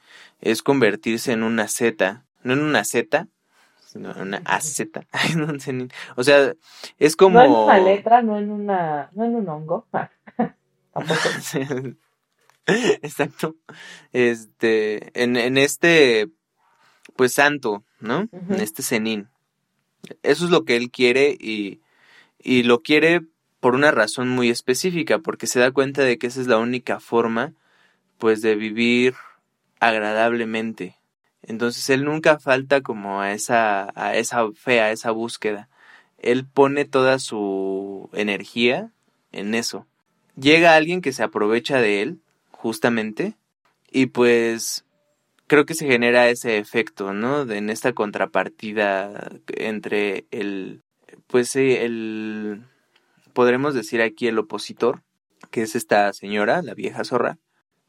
[0.41, 3.27] es convertirse en una Z, no en una Z,
[3.85, 4.81] sino en una AZ.
[6.15, 6.53] O sea,
[6.99, 9.87] es como No en una letra, no en una, no en un hongo.
[10.93, 11.19] Tampoco.
[12.67, 13.55] Exacto.
[14.13, 16.29] Este, en, en este,
[17.15, 18.29] pues santo, ¿no?
[18.31, 19.27] En este cenín.
[20.21, 21.81] Eso es lo que él quiere y,
[22.37, 23.21] y lo quiere
[23.59, 26.99] por una razón muy específica, porque se da cuenta de que esa es la única
[26.99, 27.53] forma,
[28.19, 29.15] pues, de vivir
[29.79, 30.95] agradablemente.
[31.47, 35.69] Entonces él nunca falta como a esa, a esa fe, a esa búsqueda.
[36.17, 38.91] Él pone toda su energía
[39.31, 39.85] en eso.
[40.35, 42.19] Llega alguien que se aprovecha de él,
[42.51, 43.35] justamente,
[43.91, 44.85] y pues
[45.47, 47.45] creo que se genera ese efecto, ¿no?
[47.45, 50.81] De, en esta contrapartida entre el,
[51.27, 52.63] pues sí, el,
[53.33, 55.03] podremos decir aquí el opositor,
[55.51, 57.37] que es esta señora, la vieja zorra.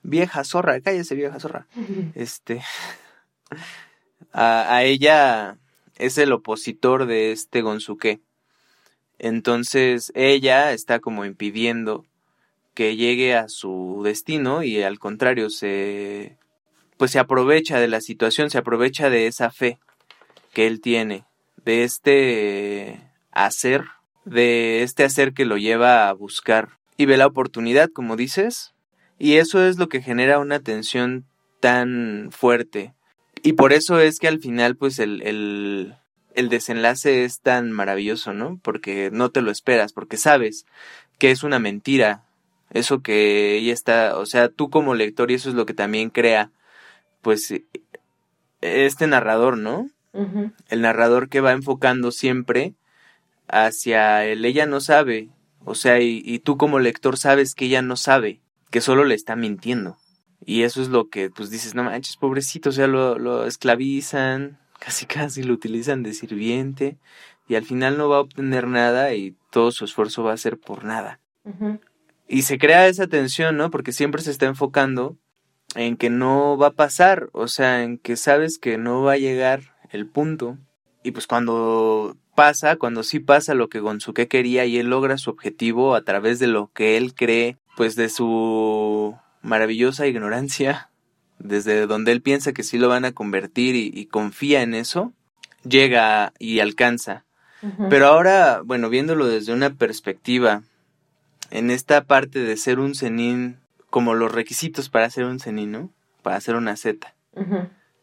[0.03, 1.67] Vieja zorra, cállese vieja zorra.
[2.15, 2.63] Este,
[4.33, 5.59] a, ella
[5.99, 8.21] es el opositor de este Gonzuke.
[9.19, 12.05] Entonces ella está como impidiendo
[12.75, 16.37] que llegue a su destino y al contrario se
[16.99, 19.79] pues se aprovecha de la situación, se aprovecha de esa fe
[20.53, 21.25] que él tiene,
[21.65, 23.85] de este hacer,
[24.25, 28.75] de este hacer que lo lleva a buscar y ve la oportunidad, como dices,
[29.19, 31.27] y eso es lo que genera una tensión
[31.61, 32.95] tan fuerte.
[33.43, 35.95] Y por eso es que al final, pues, el, el,
[36.35, 38.59] el desenlace es tan maravilloso, ¿no?
[38.63, 40.67] Porque no te lo esperas, porque sabes
[41.19, 42.25] que es una mentira.
[42.71, 46.11] Eso que ella está, o sea, tú como lector, y eso es lo que también
[46.11, 46.51] crea,
[47.23, 47.55] pues,
[48.61, 49.89] este narrador, ¿no?
[50.71, 52.73] El narrador que va enfocando siempre
[53.49, 55.29] hacia el ella no sabe,
[55.65, 59.15] o sea, y, y tú como lector sabes que ella no sabe, que solo le
[59.15, 59.99] está mintiendo.
[60.49, 64.59] Y eso es lo que, pues dices, no manches, pobrecito, o sea, lo, lo esclavizan,
[64.79, 66.97] casi casi lo utilizan de sirviente,
[67.49, 70.59] y al final no va a obtener nada y todo su esfuerzo va a ser
[70.59, 71.21] por nada.
[72.29, 73.71] Y se crea esa tensión, ¿no?
[73.71, 75.17] Porque siempre se está enfocando
[75.77, 79.19] en que no va a pasar, o sea, en que sabes que no va a
[79.19, 80.59] llegar el punto.
[81.05, 85.31] Y pues cuando pasa, cuando sí pasa lo que Gonzuke quería y él logra su
[85.31, 89.17] objetivo a través de lo que él cree, pues de su
[89.47, 90.91] maravillosa ignorancia,
[91.39, 95.13] desde donde él piensa que sí lo van a convertir y, y confía en eso,
[95.63, 97.25] llega y alcanza.
[97.91, 100.63] Pero ahora, bueno, viéndolo desde una perspectiva,
[101.51, 103.57] en esta parte de ser un cenín,
[103.91, 105.91] como los requisitos para ser un cenín, ¿no?
[106.27, 107.15] para hacer una Z.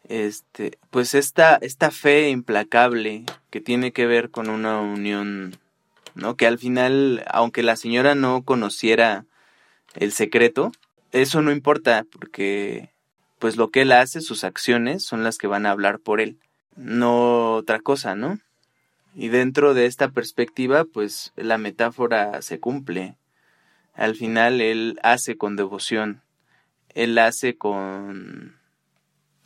[0.08, 5.58] Este, pues esta, esta fe implacable que tiene que ver con una unión,
[6.16, 6.38] ¿no?
[6.38, 9.26] Que al final, aunque la señora no conociera
[9.96, 10.72] el secreto,
[11.14, 12.92] eso no importa porque
[13.40, 16.38] pues lo que él hace, sus acciones son las que van a hablar por él,
[16.76, 18.40] no otra cosa, ¿no?
[19.16, 23.16] Y dentro de esta perspectiva, pues la metáfora se cumple.
[23.94, 26.24] Al final él hace con devoción,
[26.90, 28.58] él hace con...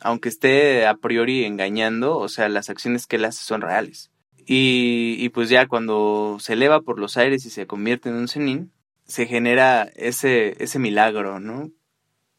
[0.00, 4.10] aunque esté a priori engañando, o sea, las acciones que él hace son reales.
[4.46, 8.28] Y, y pues ya cuando se eleva por los aires y se convierte en un
[8.28, 8.72] cenín,
[9.08, 11.70] se genera ese, ese milagro, ¿no?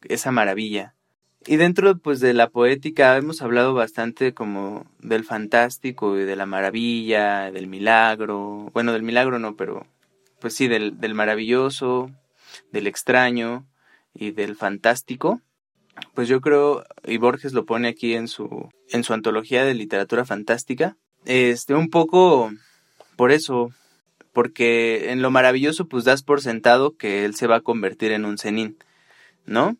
[0.02, 0.94] Esa maravilla.
[1.46, 6.46] Y dentro pues de la poética hemos hablado bastante como del fantástico y de la
[6.46, 9.86] maravilla, del milagro, bueno, del milagro no, pero
[10.38, 12.10] pues sí, del, del maravilloso,
[12.72, 13.66] del extraño
[14.14, 15.40] y del fantástico.
[16.14, 20.24] Pues yo creo, y Borges lo pone aquí en su, en su antología de literatura
[20.24, 22.50] fantástica, este, un poco
[23.16, 23.70] por eso,
[24.32, 28.24] porque en lo maravilloso pues das por sentado que él se va a convertir en
[28.24, 28.76] un cenín,
[29.46, 29.76] ¿no?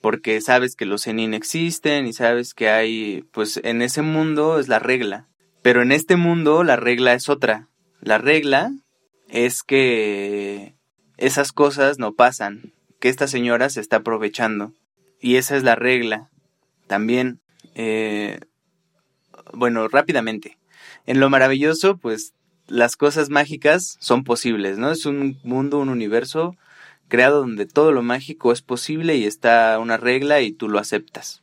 [0.00, 4.68] Porque sabes que los cenín existen y sabes que hay, pues en ese mundo es
[4.68, 5.28] la regla,
[5.62, 7.68] pero en este mundo la regla es otra.
[8.00, 8.70] La regla
[9.28, 10.74] es que
[11.16, 14.72] esas cosas no pasan, que esta señora se está aprovechando.
[15.20, 16.28] Y esa es la regla.
[16.86, 17.40] También,
[17.74, 18.40] eh,
[19.54, 20.58] bueno, rápidamente.
[21.06, 22.34] En lo maravilloso, pues
[22.66, 24.90] las cosas mágicas son posibles, ¿no?
[24.90, 26.56] Es un mundo, un universo
[27.08, 31.42] creado donde todo lo mágico es posible y está una regla y tú lo aceptas.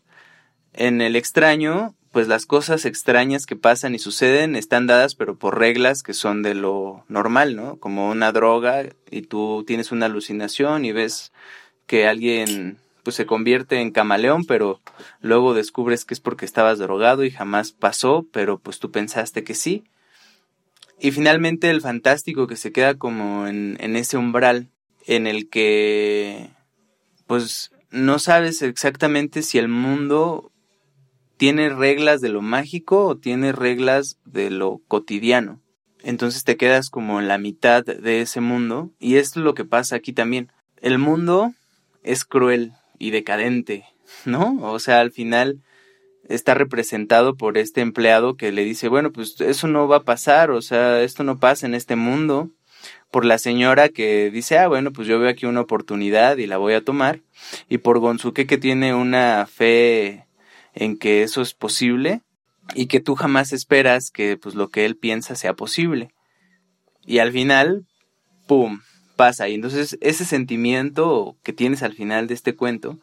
[0.73, 5.59] En el extraño, pues las cosas extrañas que pasan y suceden están dadas pero por
[5.59, 7.77] reglas que son de lo normal, ¿no?
[7.77, 11.31] Como una droga y tú tienes una alucinación y ves
[11.85, 14.79] que alguien pues se convierte en camaleón, pero
[15.21, 19.55] luego descubres que es porque estabas drogado y jamás pasó, pero pues tú pensaste que
[19.55, 19.83] sí.
[21.01, 24.69] Y finalmente el fantástico que se queda como en, en ese umbral
[25.07, 26.51] en el que
[27.25, 30.51] pues no sabes exactamente si el mundo
[31.37, 35.59] tiene reglas de lo mágico o tiene reglas de lo cotidiano.
[36.03, 39.95] Entonces te quedas como en la mitad de ese mundo y es lo que pasa
[39.95, 40.51] aquí también.
[40.81, 41.53] El mundo
[42.03, 43.85] es cruel y decadente,
[44.25, 44.59] ¿no?
[44.61, 45.63] O sea, al final
[46.33, 50.51] está representado por este empleado que le dice, bueno, pues eso no va a pasar,
[50.51, 52.49] o sea, esto no pasa en este mundo,
[53.11, 56.57] por la señora que dice, ah, bueno, pues yo veo aquí una oportunidad y la
[56.57, 57.19] voy a tomar,
[57.69, 60.25] y por Gonzuke que tiene una fe
[60.73, 62.21] en que eso es posible
[62.73, 66.13] y que tú jamás esperas que pues lo que él piensa sea posible.
[67.05, 67.85] Y al final,
[68.47, 68.79] ¡pum!
[69.21, 69.47] pasa.
[69.49, 72.99] Y entonces ese sentimiento que tienes al final de este cuento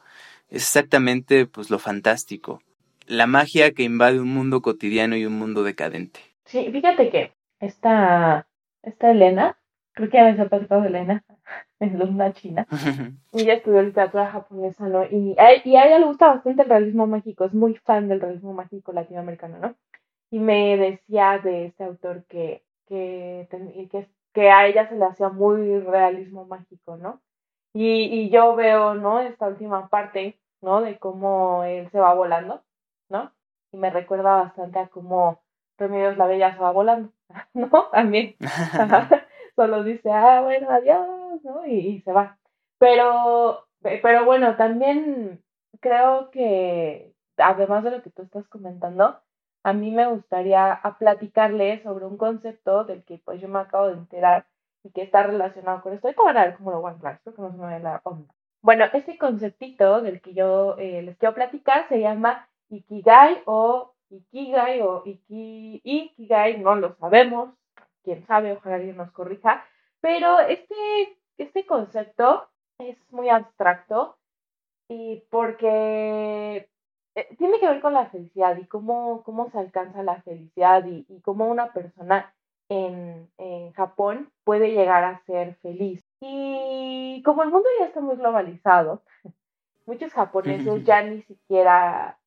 [0.50, 2.60] es exactamente pues lo fantástico
[3.08, 6.20] la magia que invade un mundo cotidiano y un mundo decadente.
[6.44, 8.46] Sí, fíjate que esta,
[8.82, 9.58] esta Elena,
[9.92, 11.24] creo que ya me ha platicado de Elena,
[11.80, 12.66] es una china,
[13.32, 15.04] y ella estudió literatura japonesa, ¿no?
[15.04, 18.20] Y a, y a ella le gusta bastante el realismo mágico, es muy fan del
[18.20, 19.74] realismo mágico latinoamericano, ¿no?
[20.30, 23.48] Y me decía de este autor que, que,
[23.90, 27.22] que, que a ella se le hacía muy realismo mágico, ¿no?
[27.72, 29.20] Y, y yo veo, ¿no?
[29.20, 30.82] Esta última parte, ¿no?
[30.82, 32.62] De cómo él se va volando
[33.08, 33.32] ¿no?
[33.72, 35.42] Y me recuerda bastante a cómo
[35.78, 37.12] Remedios la Bella se va volando,
[37.54, 37.88] ¿no?
[37.92, 38.36] También.
[39.56, 41.66] Solo dice, ah, bueno, adiós, ¿no?
[41.66, 42.38] Y, se va.
[42.78, 45.42] Pero, pero bueno, también
[45.80, 49.20] creo que, además de lo que tú estás comentando,
[49.64, 53.88] a mí me gustaría a platicarles sobre un concepto del que pues yo me acabo
[53.88, 54.46] de enterar
[54.84, 56.06] y que está relacionado con esto.
[56.06, 58.00] Ahorita van a ver cómo lo voy a hablar, que no se me ve la
[58.04, 58.32] onda.
[58.62, 64.80] Bueno, este conceptito del que yo eh, les quiero platicar se llama Ikigai o Ikigai
[64.82, 67.50] o Iki, Ikigai, no lo sabemos,
[68.02, 69.64] quién sabe, ojalá alguien nos corrija,
[70.00, 72.48] pero este, este concepto
[72.78, 74.16] es muy abstracto
[74.88, 76.68] y porque
[77.14, 81.04] eh, tiene que ver con la felicidad y cómo, cómo se alcanza la felicidad y,
[81.08, 82.32] y cómo una persona
[82.68, 86.04] en, en, Japón puede llegar a ser feliz.
[86.20, 89.02] Y como el mundo ya está muy globalizado,
[89.86, 92.17] muchos japoneses ya ni siquiera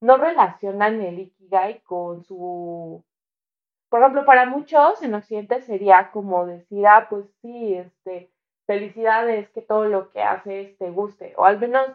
[0.00, 3.04] no relacionan el Ikigai con su...
[3.88, 8.30] Por ejemplo, para muchos en Occidente sería como decir, ah, pues sí, este,
[8.66, 11.88] felicidad es que todo lo que haces te guste, o al menos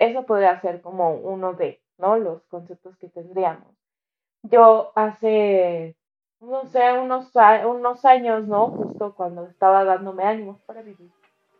[0.00, 2.16] eso podría ser como uno de, ¿no?
[2.16, 3.72] Los conceptos que tendríamos.
[4.42, 5.96] Yo hace,
[6.40, 7.32] no sé, unos,
[7.66, 8.68] unos años, ¿no?
[8.68, 11.12] Justo cuando estaba dándome ánimos para vivir,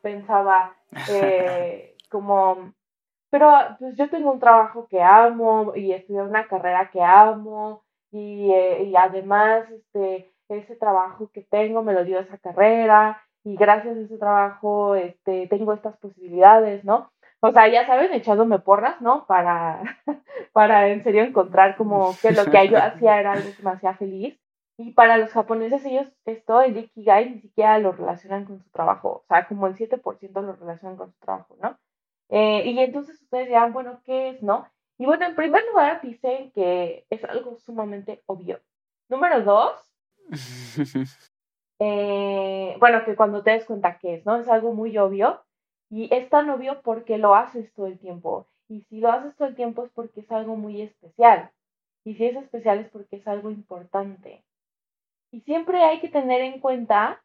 [0.02, 0.76] pensaba
[1.10, 2.72] eh, como
[3.34, 7.82] pero pues yo tengo un trabajo que amo y estudié una carrera que amo
[8.12, 13.56] y, eh, y además este, ese trabajo que tengo me lo dio esa carrera y
[13.56, 17.10] gracias a ese trabajo este, tengo estas posibilidades, ¿no?
[17.40, 19.26] O sea, ya saben, echándome porras, ¿no?
[19.26, 19.82] Para,
[20.52, 23.94] para en serio encontrar como que lo que yo hacía era algo que me hacía
[23.94, 24.38] feliz.
[24.78, 29.08] Y para los japoneses, ellos esto, el Ikigai, ni siquiera lo relacionan con su trabajo.
[29.08, 31.76] O sea, como el 7% lo relacionan con su trabajo, ¿no?
[32.28, 34.68] Eh, y entonces ustedes dirán, bueno, ¿qué es, no?
[34.98, 38.60] Y bueno, en primer lugar dicen que es algo sumamente obvio.
[39.08, 39.94] Número dos,
[41.78, 44.36] eh, bueno, que cuando te des cuenta que es, ¿no?
[44.36, 45.42] Es algo muy obvio.
[45.90, 48.48] Y es tan obvio porque lo haces todo el tiempo.
[48.68, 51.50] Y si lo haces todo el tiempo es porque es algo muy especial.
[52.04, 54.42] Y si es especial es porque es algo importante.
[55.30, 57.22] Y siempre hay que tener en cuenta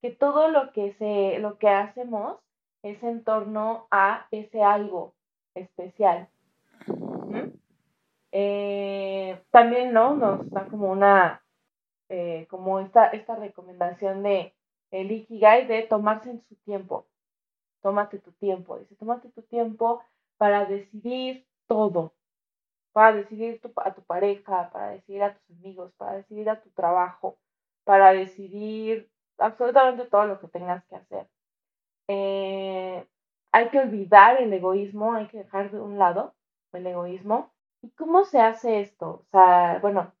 [0.00, 2.41] que todo lo que, se, lo que hacemos
[2.82, 5.14] es en torno a ese algo
[5.54, 6.28] especial.
[8.32, 10.14] Eh, también, ¿no?
[10.16, 11.44] Nos da como una,
[12.08, 14.54] eh, como esta, esta recomendación de
[14.90, 17.06] el Ikigai de tomarse en su tiempo.
[17.82, 18.78] Tómate tu tiempo.
[18.78, 20.02] Dice, tómate tu tiempo
[20.36, 22.12] para decidir todo.
[22.92, 27.38] Para decidir a tu pareja, para decidir a tus amigos, para decidir a tu trabajo,
[27.84, 31.26] para decidir absolutamente todo lo que tengas que hacer.
[32.12, 33.06] Eh,
[33.52, 36.34] hay que olvidar el egoísmo, hay que dejar de un lado
[36.72, 37.50] el egoísmo.
[37.82, 39.06] ¿Y cómo se hace esto?
[39.08, 40.12] O sea, bueno,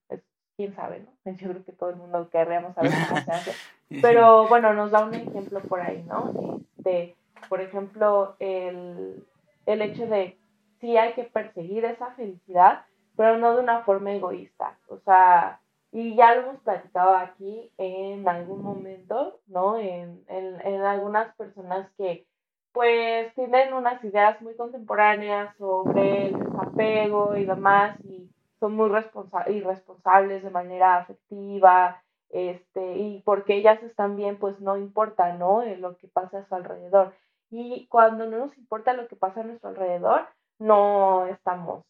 [0.56, 1.32] quién sabe, ¿no?
[1.36, 3.52] Yo creo que todo el mundo querríamos saber cómo se hace.
[4.02, 6.32] Pero bueno, nos da un ejemplo por ahí, ¿no?
[6.78, 7.14] Este,
[7.48, 9.26] por ejemplo, el,
[9.66, 10.38] el hecho de
[10.80, 12.84] sí hay que perseguir esa felicidad,
[13.16, 14.78] pero no de una forma egoísta.
[14.88, 15.60] O sea,
[15.92, 19.78] y ya lo hemos platicado aquí en algún momento, ¿no?
[19.78, 22.26] En, en, en algunas personas que
[22.72, 29.48] pues tienen unas ideas muy contemporáneas sobre el desapego y demás y son muy responsa
[29.50, 35.62] irresponsables de manera afectiva, este, y porque ellas están bien, pues no importa, ¿no?
[35.64, 37.12] lo que pasa a su alrededor.
[37.50, 40.26] Y cuando no nos importa lo que pasa a nuestro alrededor,
[40.58, 41.84] no estamos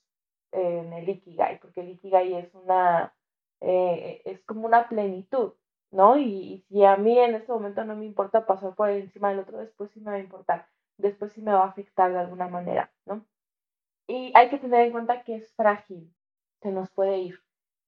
[0.50, 3.12] en el Ikigai, porque el Ikigai es una
[3.62, 5.54] eh, es como una plenitud,
[5.90, 6.18] ¿no?
[6.18, 9.58] Y, si a mí en este momento no me importa pasar por encima del otro,
[9.58, 10.66] después sí me va a importar,
[10.98, 13.24] después sí me va a afectar de alguna manera, ¿no?
[14.08, 16.12] Y hay que tener en cuenta que es frágil,
[16.60, 17.40] se nos puede ir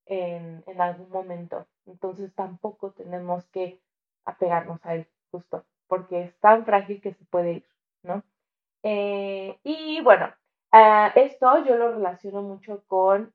[0.06, 3.80] en, en algún momento, entonces tampoco tenemos que
[4.24, 7.66] apegarnos a él, justo, porque es tan frágil que se puede ir,
[8.02, 8.22] ¿no?
[8.84, 10.32] Eh, y bueno,
[10.72, 13.32] uh, esto yo lo relaciono mucho con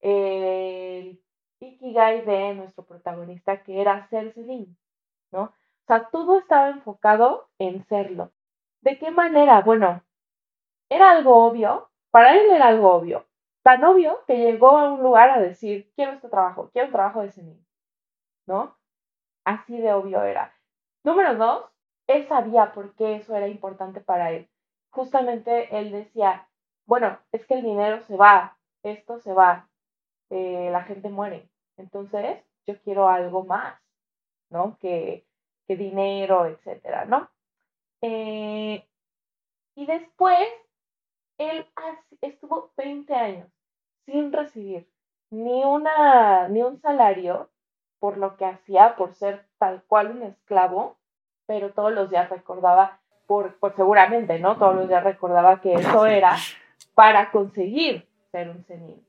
[0.00, 1.23] el
[1.68, 4.76] Ikigai de nuestro protagonista, que era ser Celine,
[5.32, 5.42] ¿no?
[5.44, 8.32] O sea, todo estaba enfocado en serlo.
[8.80, 9.60] ¿De qué manera?
[9.60, 10.02] Bueno,
[10.88, 13.26] era algo obvio, para él era algo obvio,
[13.62, 17.22] tan obvio que llegó a un lugar a decir, quiero este trabajo, quiero un trabajo
[17.22, 17.64] de Celine,
[18.46, 18.76] ¿no?
[19.44, 20.54] Así de obvio era.
[21.02, 21.64] Número dos,
[22.06, 24.48] él sabía por qué eso era importante para él.
[24.90, 26.48] Justamente él decía,
[26.86, 29.68] bueno, es que el dinero se va, esto se va,
[30.30, 31.48] eh, la gente muere.
[31.76, 33.80] Entonces, yo quiero algo más,
[34.50, 34.78] ¿no?
[34.80, 35.26] Que,
[35.66, 37.28] que dinero, etcétera, ¿no?
[38.00, 38.86] Eh,
[39.74, 40.48] y después,
[41.38, 41.66] él
[42.20, 43.48] estuvo 20 años
[44.06, 44.88] sin recibir
[45.30, 47.50] ni, una, ni un salario
[47.98, 50.96] por lo que hacía, por ser tal cual un esclavo,
[51.46, 54.56] pero todos los días recordaba, por, por seguramente, ¿no?
[54.58, 56.36] Todos los días recordaba que eso era
[56.94, 59.02] para conseguir ser un senil,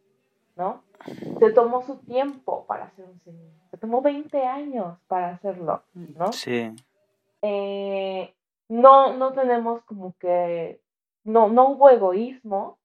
[0.56, 0.84] ¿no?
[1.40, 6.32] Se tomó su tiempo para hacer un senil, se tomó 20 años para hacerlo, ¿no?
[6.32, 6.72] Sí.
[7.42, 8.34] Eh,
[8.70, 10.82] no, no tenemos como que,
[11.24, 12.80] no, no hubo egoísmo,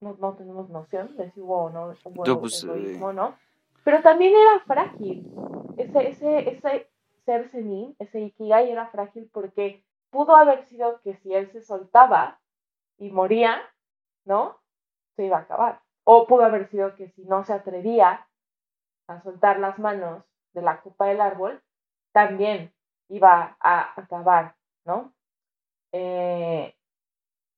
[0.00, 3.36] no, no tenemos noción de si hubo o no hubo pues, egoísmo, ¿no?
[3.84, 5.30] Pero también era frágil.
[5.76, 6.90] Ese, ese, ese
[7.24, 12.40] ser senil, ese ikigai era frágil porque pudo haber sido que si él se soltaba
[12.98, 13.60] y moría,
[14.24, 14.58] ¿no?
[15.16, 15.81] Se iba a acabar.
[16.04, 18.26] O pudo haber sido que si no se atrevía
[19.08, 21.62] a soltar las manos de la copa del árbol,
[22.12, 22.72] también
[23.08, 25.14] iba a acabar, ¿no?
[25.92, 26.74] Eh,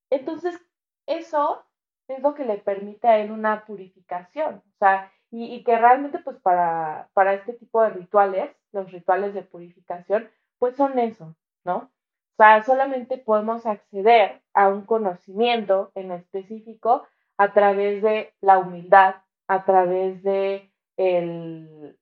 [0.09, 0.59] entonces,
[1.07, 1.65] eso
[2.07, 6.19] es lo que le permite a él una purificación, o sea, y, y, que realmente
[6.19, 10.29] pues para, para este tipo de rituales, los rituales de purificación,
[10.59, 11.77] pues son eso, ¿no?
[11.77, 17.07] O sea, solamente podemos acceder a un conocimiento en específico
[17.37, 19.15] a través de la humildad,
[19.47, 21.97] a través de el,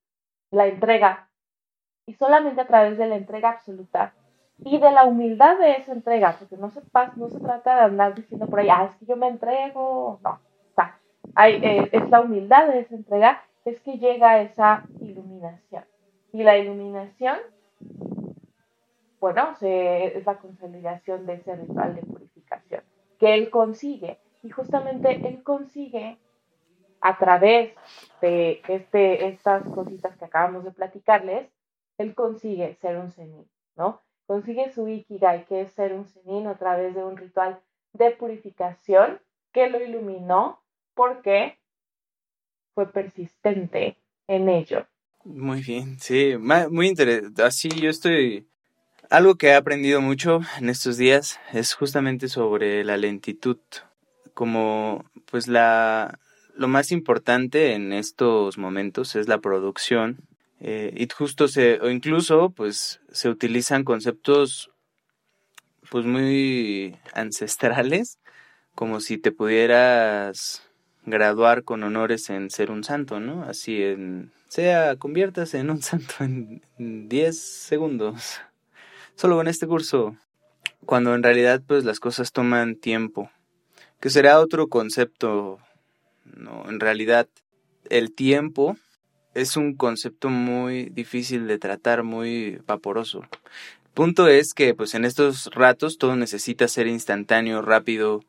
[0.52, 1.30] la entrega,
[2.06, 4.14] y solamente a través de la entrega absoluta
[4.60, 6.82] y de la humildad de esa entrega, porque no se,
[7.16, 10.30] no se trata de andar diciendo por ahí, ah, es que yo me entrego, no,
[10.30, 11.00] o sea,
[11.36, 15.86] hay, eh, es la humildad de esa entrega, es que llega esa iluminación.
[16.32, 17.38] Y la iluminación,
[19.20, 22.84] bueno, es la consolidación de ese ritual de purificación
[23.20, 24.20] que él consigue.
[24.44, 26.20] Y justamente él consigue
[27.02, 27.74] a través
[28.22, 31.50] de este, estas cositas que acabamos de platicarles,
[31.98, 34.02] él consigue ser un zenin, ¿no?
[34.26, 37.60] Consigue su ikigai, que es ser un zenin a través de un ritual
[37.94, 39.20] de purificación
[39.52, 40.62] que lo iluminó
[40.94, 41.58] porque
[42.74, 44.86] fue persistente en ello.
[45.26, 47.44] Muy bien, sí, muy interesante.
[47.44, 48.48] Así yo estoy...
[49.10, 53.60] Algo que he aprendido mucho en estos días es justamente sobre la lentitud,
[54.34, 56.20] como pues la
[56.56, 60.20] lo más importante en estos momentos es la producción
[60.60, 64.72] eh, y justo se o incluso pues se utilizan conceptos
[65.90, 68.20] pues muy ancestrales
[68.76, 70.64] como si te pudieras
[71.06, 73.44] graduar con honores en ser un santo, ¿no?
[73.44, 78.42] Así en sea conviertas en un santo en 10 segundos.
[79.16, 80.16] Solo con este curso
[80.86, 83.30] cuando en realidad pues las cosas toman tiempo,
[84.04, 85.60] que será otro concepto
[86.26, 87.30] no, en realidad
[87.90, 88.76] el tiempo
[89.34, 93.22] es un concepto muy difícil de tratar, muy vaporoso.
[93.94, 98.26] Punto es que pues en estos ratos todo necesita ser instantáneo, rápido,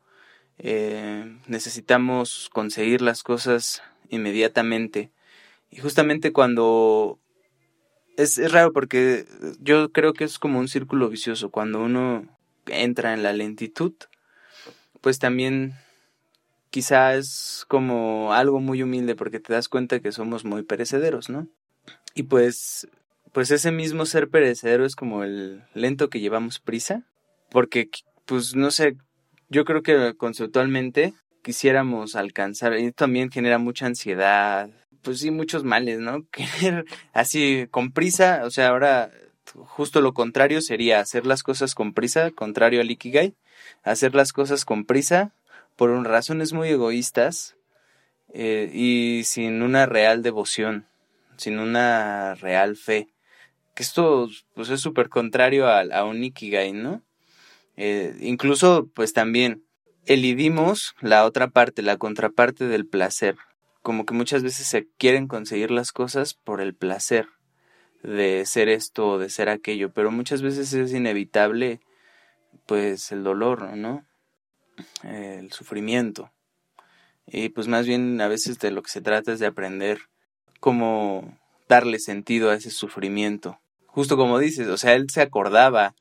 [0.59, 5.11] eh, necesitamos conseguir las cosas inmediatamente.
[5.69, 7.19] Y justamente cuando
[8.15, 9.25] es, es raro porque
[9.59, 11.51] yo creo que es como un círculo vicioso.
[11.51, 12.25] Cuando uno
[12.65, 13.93] entra en la lentitud,
[15.05, 15.75] pues también
[16.71, 21.47] quizá es como algo muy humilde porque te das cuenta que somos muy perecederos, ¿no?
[22.15, 22.87] Y pues,
[23.31, 27.03] pues ese mismo ser perecedero es como el lento que llevamos prisa,
[27.51, 27.87] porque,
[28.25, 28.97] pues no sé,
[29.47, 34.71] yo creo que conceptualmente quisiéramos alcanzar, y también genera mucha ansiedad,
[35.03, 36.25] pues sí, muchos males, ¿no?
[36.31, 36.83] Querer
[37.13, 39.11] así con prisa, o sea, ahora
[39.53, 43.35] justo lo contrario sería hacer las cosas con prisa, contrario al Ikigai,
[43.83, 45.33] hacer las cosas con prisa
[45.75, 47.55] por razones muy egoístas
[48.33, 50.87] eh, y sin una real devoción,
[51.37, 53.07] sin una real fe.
[53.73, 57.01] Que esto pues es súper contrario a, a, un Ikigai, ¿no?
[57.77, 59.63] Eh, incluso pues también
[60.05, 63.35] elidimos la otra parte, la contraparte del placer.
[63.81, 67.27] Como que muchas veces se quieren conseguir las cosas por el placer
[68.01, 71.79] de ser esto o de ser aquello, pero muchas veces es inevitable
[72.65, 74.05] pues el dolor, ¿no?
[75.03, 76.31] el sufrimiento.
[77.27, 79.99] Y pues más bien a veces de lo que se trata es de aprender
[80.59, 81.37] cómo
[81.67, 83.59] darle sentido a ese sufrimiento.
[83.87, 85.95] Justo como dices, o sea, él se acordaba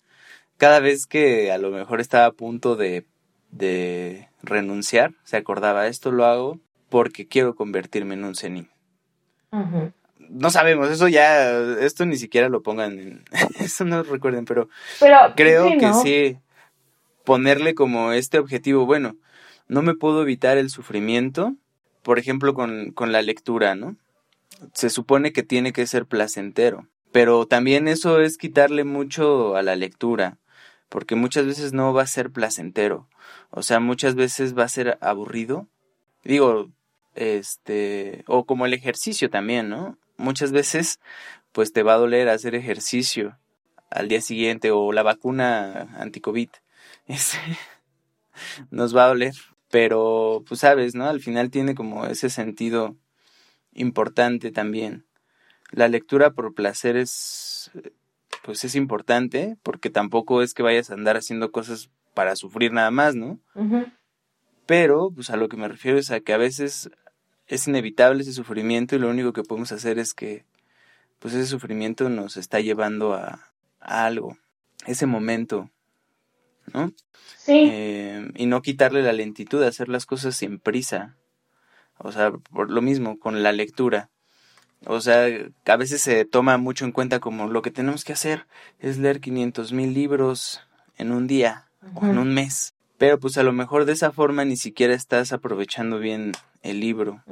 [0.58, 3.04] cada vez que a lo mejor estaba a punto de,
[3.50, 8.68] de renunciar, se acordaba, esto lo hago porque quiero convertirme en un zenin.
[10.18, 13.24] No sabemos, eso ya, esto ni siquiera lo pongan en,
[13.60, 14.68] eso no recuerden, pero,
[15.36, 16.38] creo que sí,
[17.24, 19.16] ponerle como este objetivo, bueno,
[19.66, 21.54] no me puedo evitar el sufrimiento,
[22.02, 23.96] por ejemplo, con, con la lectura, ¿no?
[24.72, 29.74] Se supone que tiene que ser placentero, pero también eso es quitarle mucho a la
[29.74, 30.38] lectura,
[30.88, 33.08] porque muchas veces no va a ser placentero,
[33.50, 35.68] o sea, muchas veces va a ser aburrido.
[36.24, 36.70] Digo,
[37.14, 39.98] este, o como el ejercicio también, ¿no?
[40.16, 41.00] Muchas veces,
[41.52, 43.38] pues te va a doler hacer ejercicio
[43.90, 46.48] al día siguiente o la vacuna anti-COVID
[47.07, 47.38] ese
[48.70, 49.34] nos va a doler.
[49.70, 51.07] Pero, pues sabes, ¿no?
[51.07, 52.96] Al final tiene como ese sentido
[53.72, 55.05] importante también.
[55.70, 57.72] La lectura por placer es,
[58.44, 62.92] pues es importante, porque tampoco es que vayas a andar haciendo cosas para sufrir nada
[62.92, 63.40] más, ¿no?
[64.66, 66.90] Pero, pues a lo que me refiero es a que a veces
[67.48, 70.44] es inevitable ese sufrimiento y lo único que podemos hacer es que,
[71.18, 73.40] pues ese sufrimiento nos está llevando a,
[73.80, 74.38] a algo.
[74.86, 75.70] Ese momento
[76.72, 76.92] ¿no?
[77.38, 77.68] Sí.
[77.70, 81.16] Eh, y no quitarle la lentitud, hacer las cosas sin prisa.
[81.98, 84.10] O sea, por lo mismo con la lectura.
[84.86, 85.26] O sea,
[85.64, 88.46] a veces se toma mucho en cuenta como lo que tenemos que hacer
[88.78, 90.60] es leer 500 mil libros
[90.96, 92.74] en un día o en un mes.
[92.98, 97.22] Pero pues a lo mejor de esa forma ni siquiera estás aprovechando bien el libro.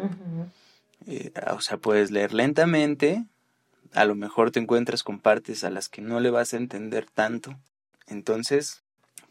[1.07, 3.25] Eh, o sea, puedes leer lentamente,
[3.93, 7.07] a lo mejor te encuentras con partes a las que no le vas a entender
[7.13, 7.59] tanto.
[8.07, 8.82] Entonces,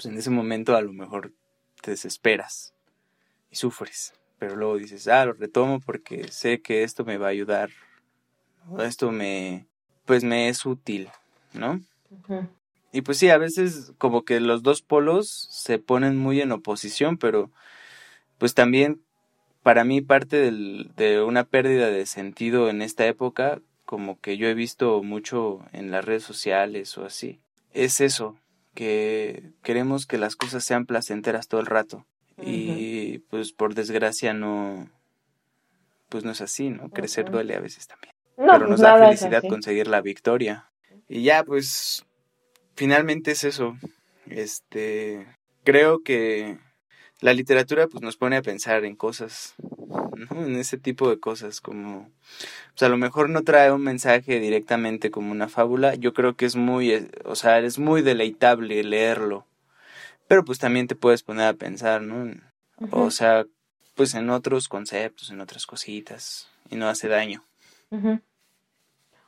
[0.02, 1.32] pues en ese momento a lo mejor
[1.82, 2.74] te desesperas
[3.52, 7.32] y sufres, pero luego dices, ah, lo retomo porque sé que esto me va a
[7.32, 7.70] ayudar,
[8.68, 9.68] o esto me,
[10.06, 11.10] pues me es útil,
[11.54, 11.80] ¿no?
[12.91, 17.18] y pues sí, a veces como que los dos polos se ponen muy en oposición,
[17.18, 17.52] pero
[18.39, 19.02] pues también
[19.62, 24.47] para mí parte del, de una pérdida de sentido en esta época, como que yo
[24.47, 27.39] he visto mucho en las redes sociales o así,
[27.72, 28.36] es eso,
[28.74, 32.06] que queremos que las cosas sean placenteras todo el rato.
[32.44, 34.90] Y pues por desgracia no,
[36.10, 36.90] pues no es así, ¿no?
[36.90, 38.14] Crecer duele a veces también.
[38.36, 40.72] Pero pues nos da felicidad conseguir la victoria.
[41.08, 42.06] Y ya, pues
[42.76, 43.78] finalmente es eso.
[44.26, 45.28] Este,
[45.64, 46.58] creo que
[47.22, 50.46] la literatura pues nos pone a pensar en cosas, ¿no?
[50.46, 52.10] En ese tipo de cosas como
[52.72, 56.46] pues a lo mejor no trae un mensaje directamente como una fábula, yo creo que
[56.46, 59.46] es muy, eh, o sea, es muy deleitable leerlo.
[60.28, 62.34] Pero pues también te puedes poner a pensar, ¿no?
[62.90, 63.46] O sea,
[63.96, 67.44] pues en otros conceptos, en otras cositas y no hace daño.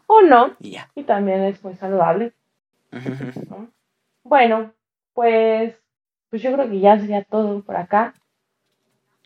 [0.07, 0.55] O no.
[0.59, 0.89] Y ya.
[0.95, 2.33] Y también es muy saludable.
[4.23, 4.73] Bueno,
[5.13, 5.75] pues,
[6.33, 8.15] pues yo creo que ya sería todo por acá.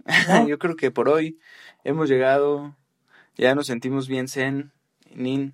[0.45, 1.39] yo creo que por hoy
[1.85, 2.75] hemos llegado,
[3.37, 4.73] ya nos sentimos bien zen,
[5.15, 5.53] nin.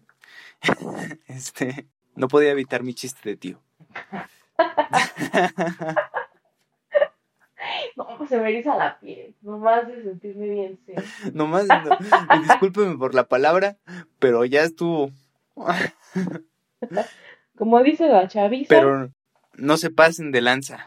[1.28, 1.86] este,
[2.16, 3.60] no podía evitar mi chiste de tío.
[7.98, 10.96] no, se me eriza la piel, nomás de sentirme bien zen.
[11.36, 12.00] nomás, no,
[12.42, 13.78] discúlpeme por la palabra,
[14.18, 15.12] pero ya estuvo.
[17.56, 18.70] Como dice la chaviza.
[18.70, 19.12] Pero
[19.56, 20.86] no se pasen de lanza.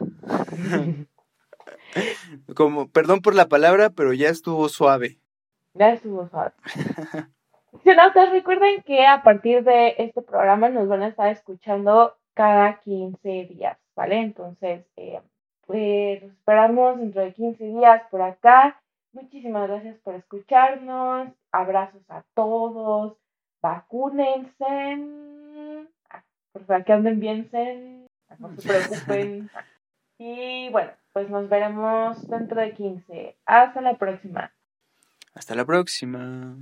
[2.54, 5.18] Como, perdón por la palabra, pero ya estuvo suave.
[5.74, 6.52] Ya estuvo suave.
[8.32, 13.78] recuerden que a partir de este programa nos van a estar escuchando cada 15 días,
[13.94, 14.20] ¿vale?
[14.20, 15.20] Entonces, eh,
[15.66, 18.80] pues esperamos dentro de 15 días por acá.
[19.12, 21.28] Muchísimas gracias por escucharnos.
[21.52, 23.16] Abrazos a todos.
[23.62, 24.98] Vacúnense
[26.56, 28.05] por favor, que anden bien,
[28.38, 29.50] no se preocupen.
[30.18, 33.36] Y bueno, pues nos veremos dentro de 15.
[33.46, 34.52] Hasta la próxima.
[35.34, 36.56] Hasta la próxima.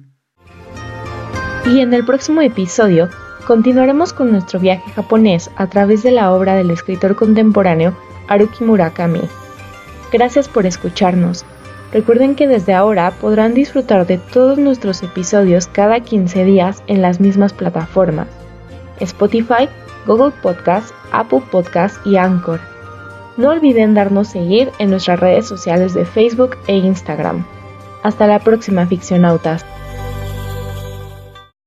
[1.66, 3.08] Y en el próximo episodio
[3.46, 7.96] continuaremos con nuestro viaje japonés a través de la obra del escritor contemporáneo
[8.28, 9.22] Haruki Murakami.
[10.12, 11.44] Gracias por escucharnos.
[11.92, 17.20] Recuerden que desde ahora podrán disfrutar de todos nuestros episodios cada 15 días en las
[17.20, 18.26] mismas plataformas.
[18.98, 19.68] Spotify,
[20.06, 22.60] Google Podcast, Apple Podcast y Anchor.
[23.36, 27.44] No olviden darnos seguir en nuestras redes sociales de Facebook e Instagram.
[28.02, 29.64] Hasta la próxima, ficcionautas.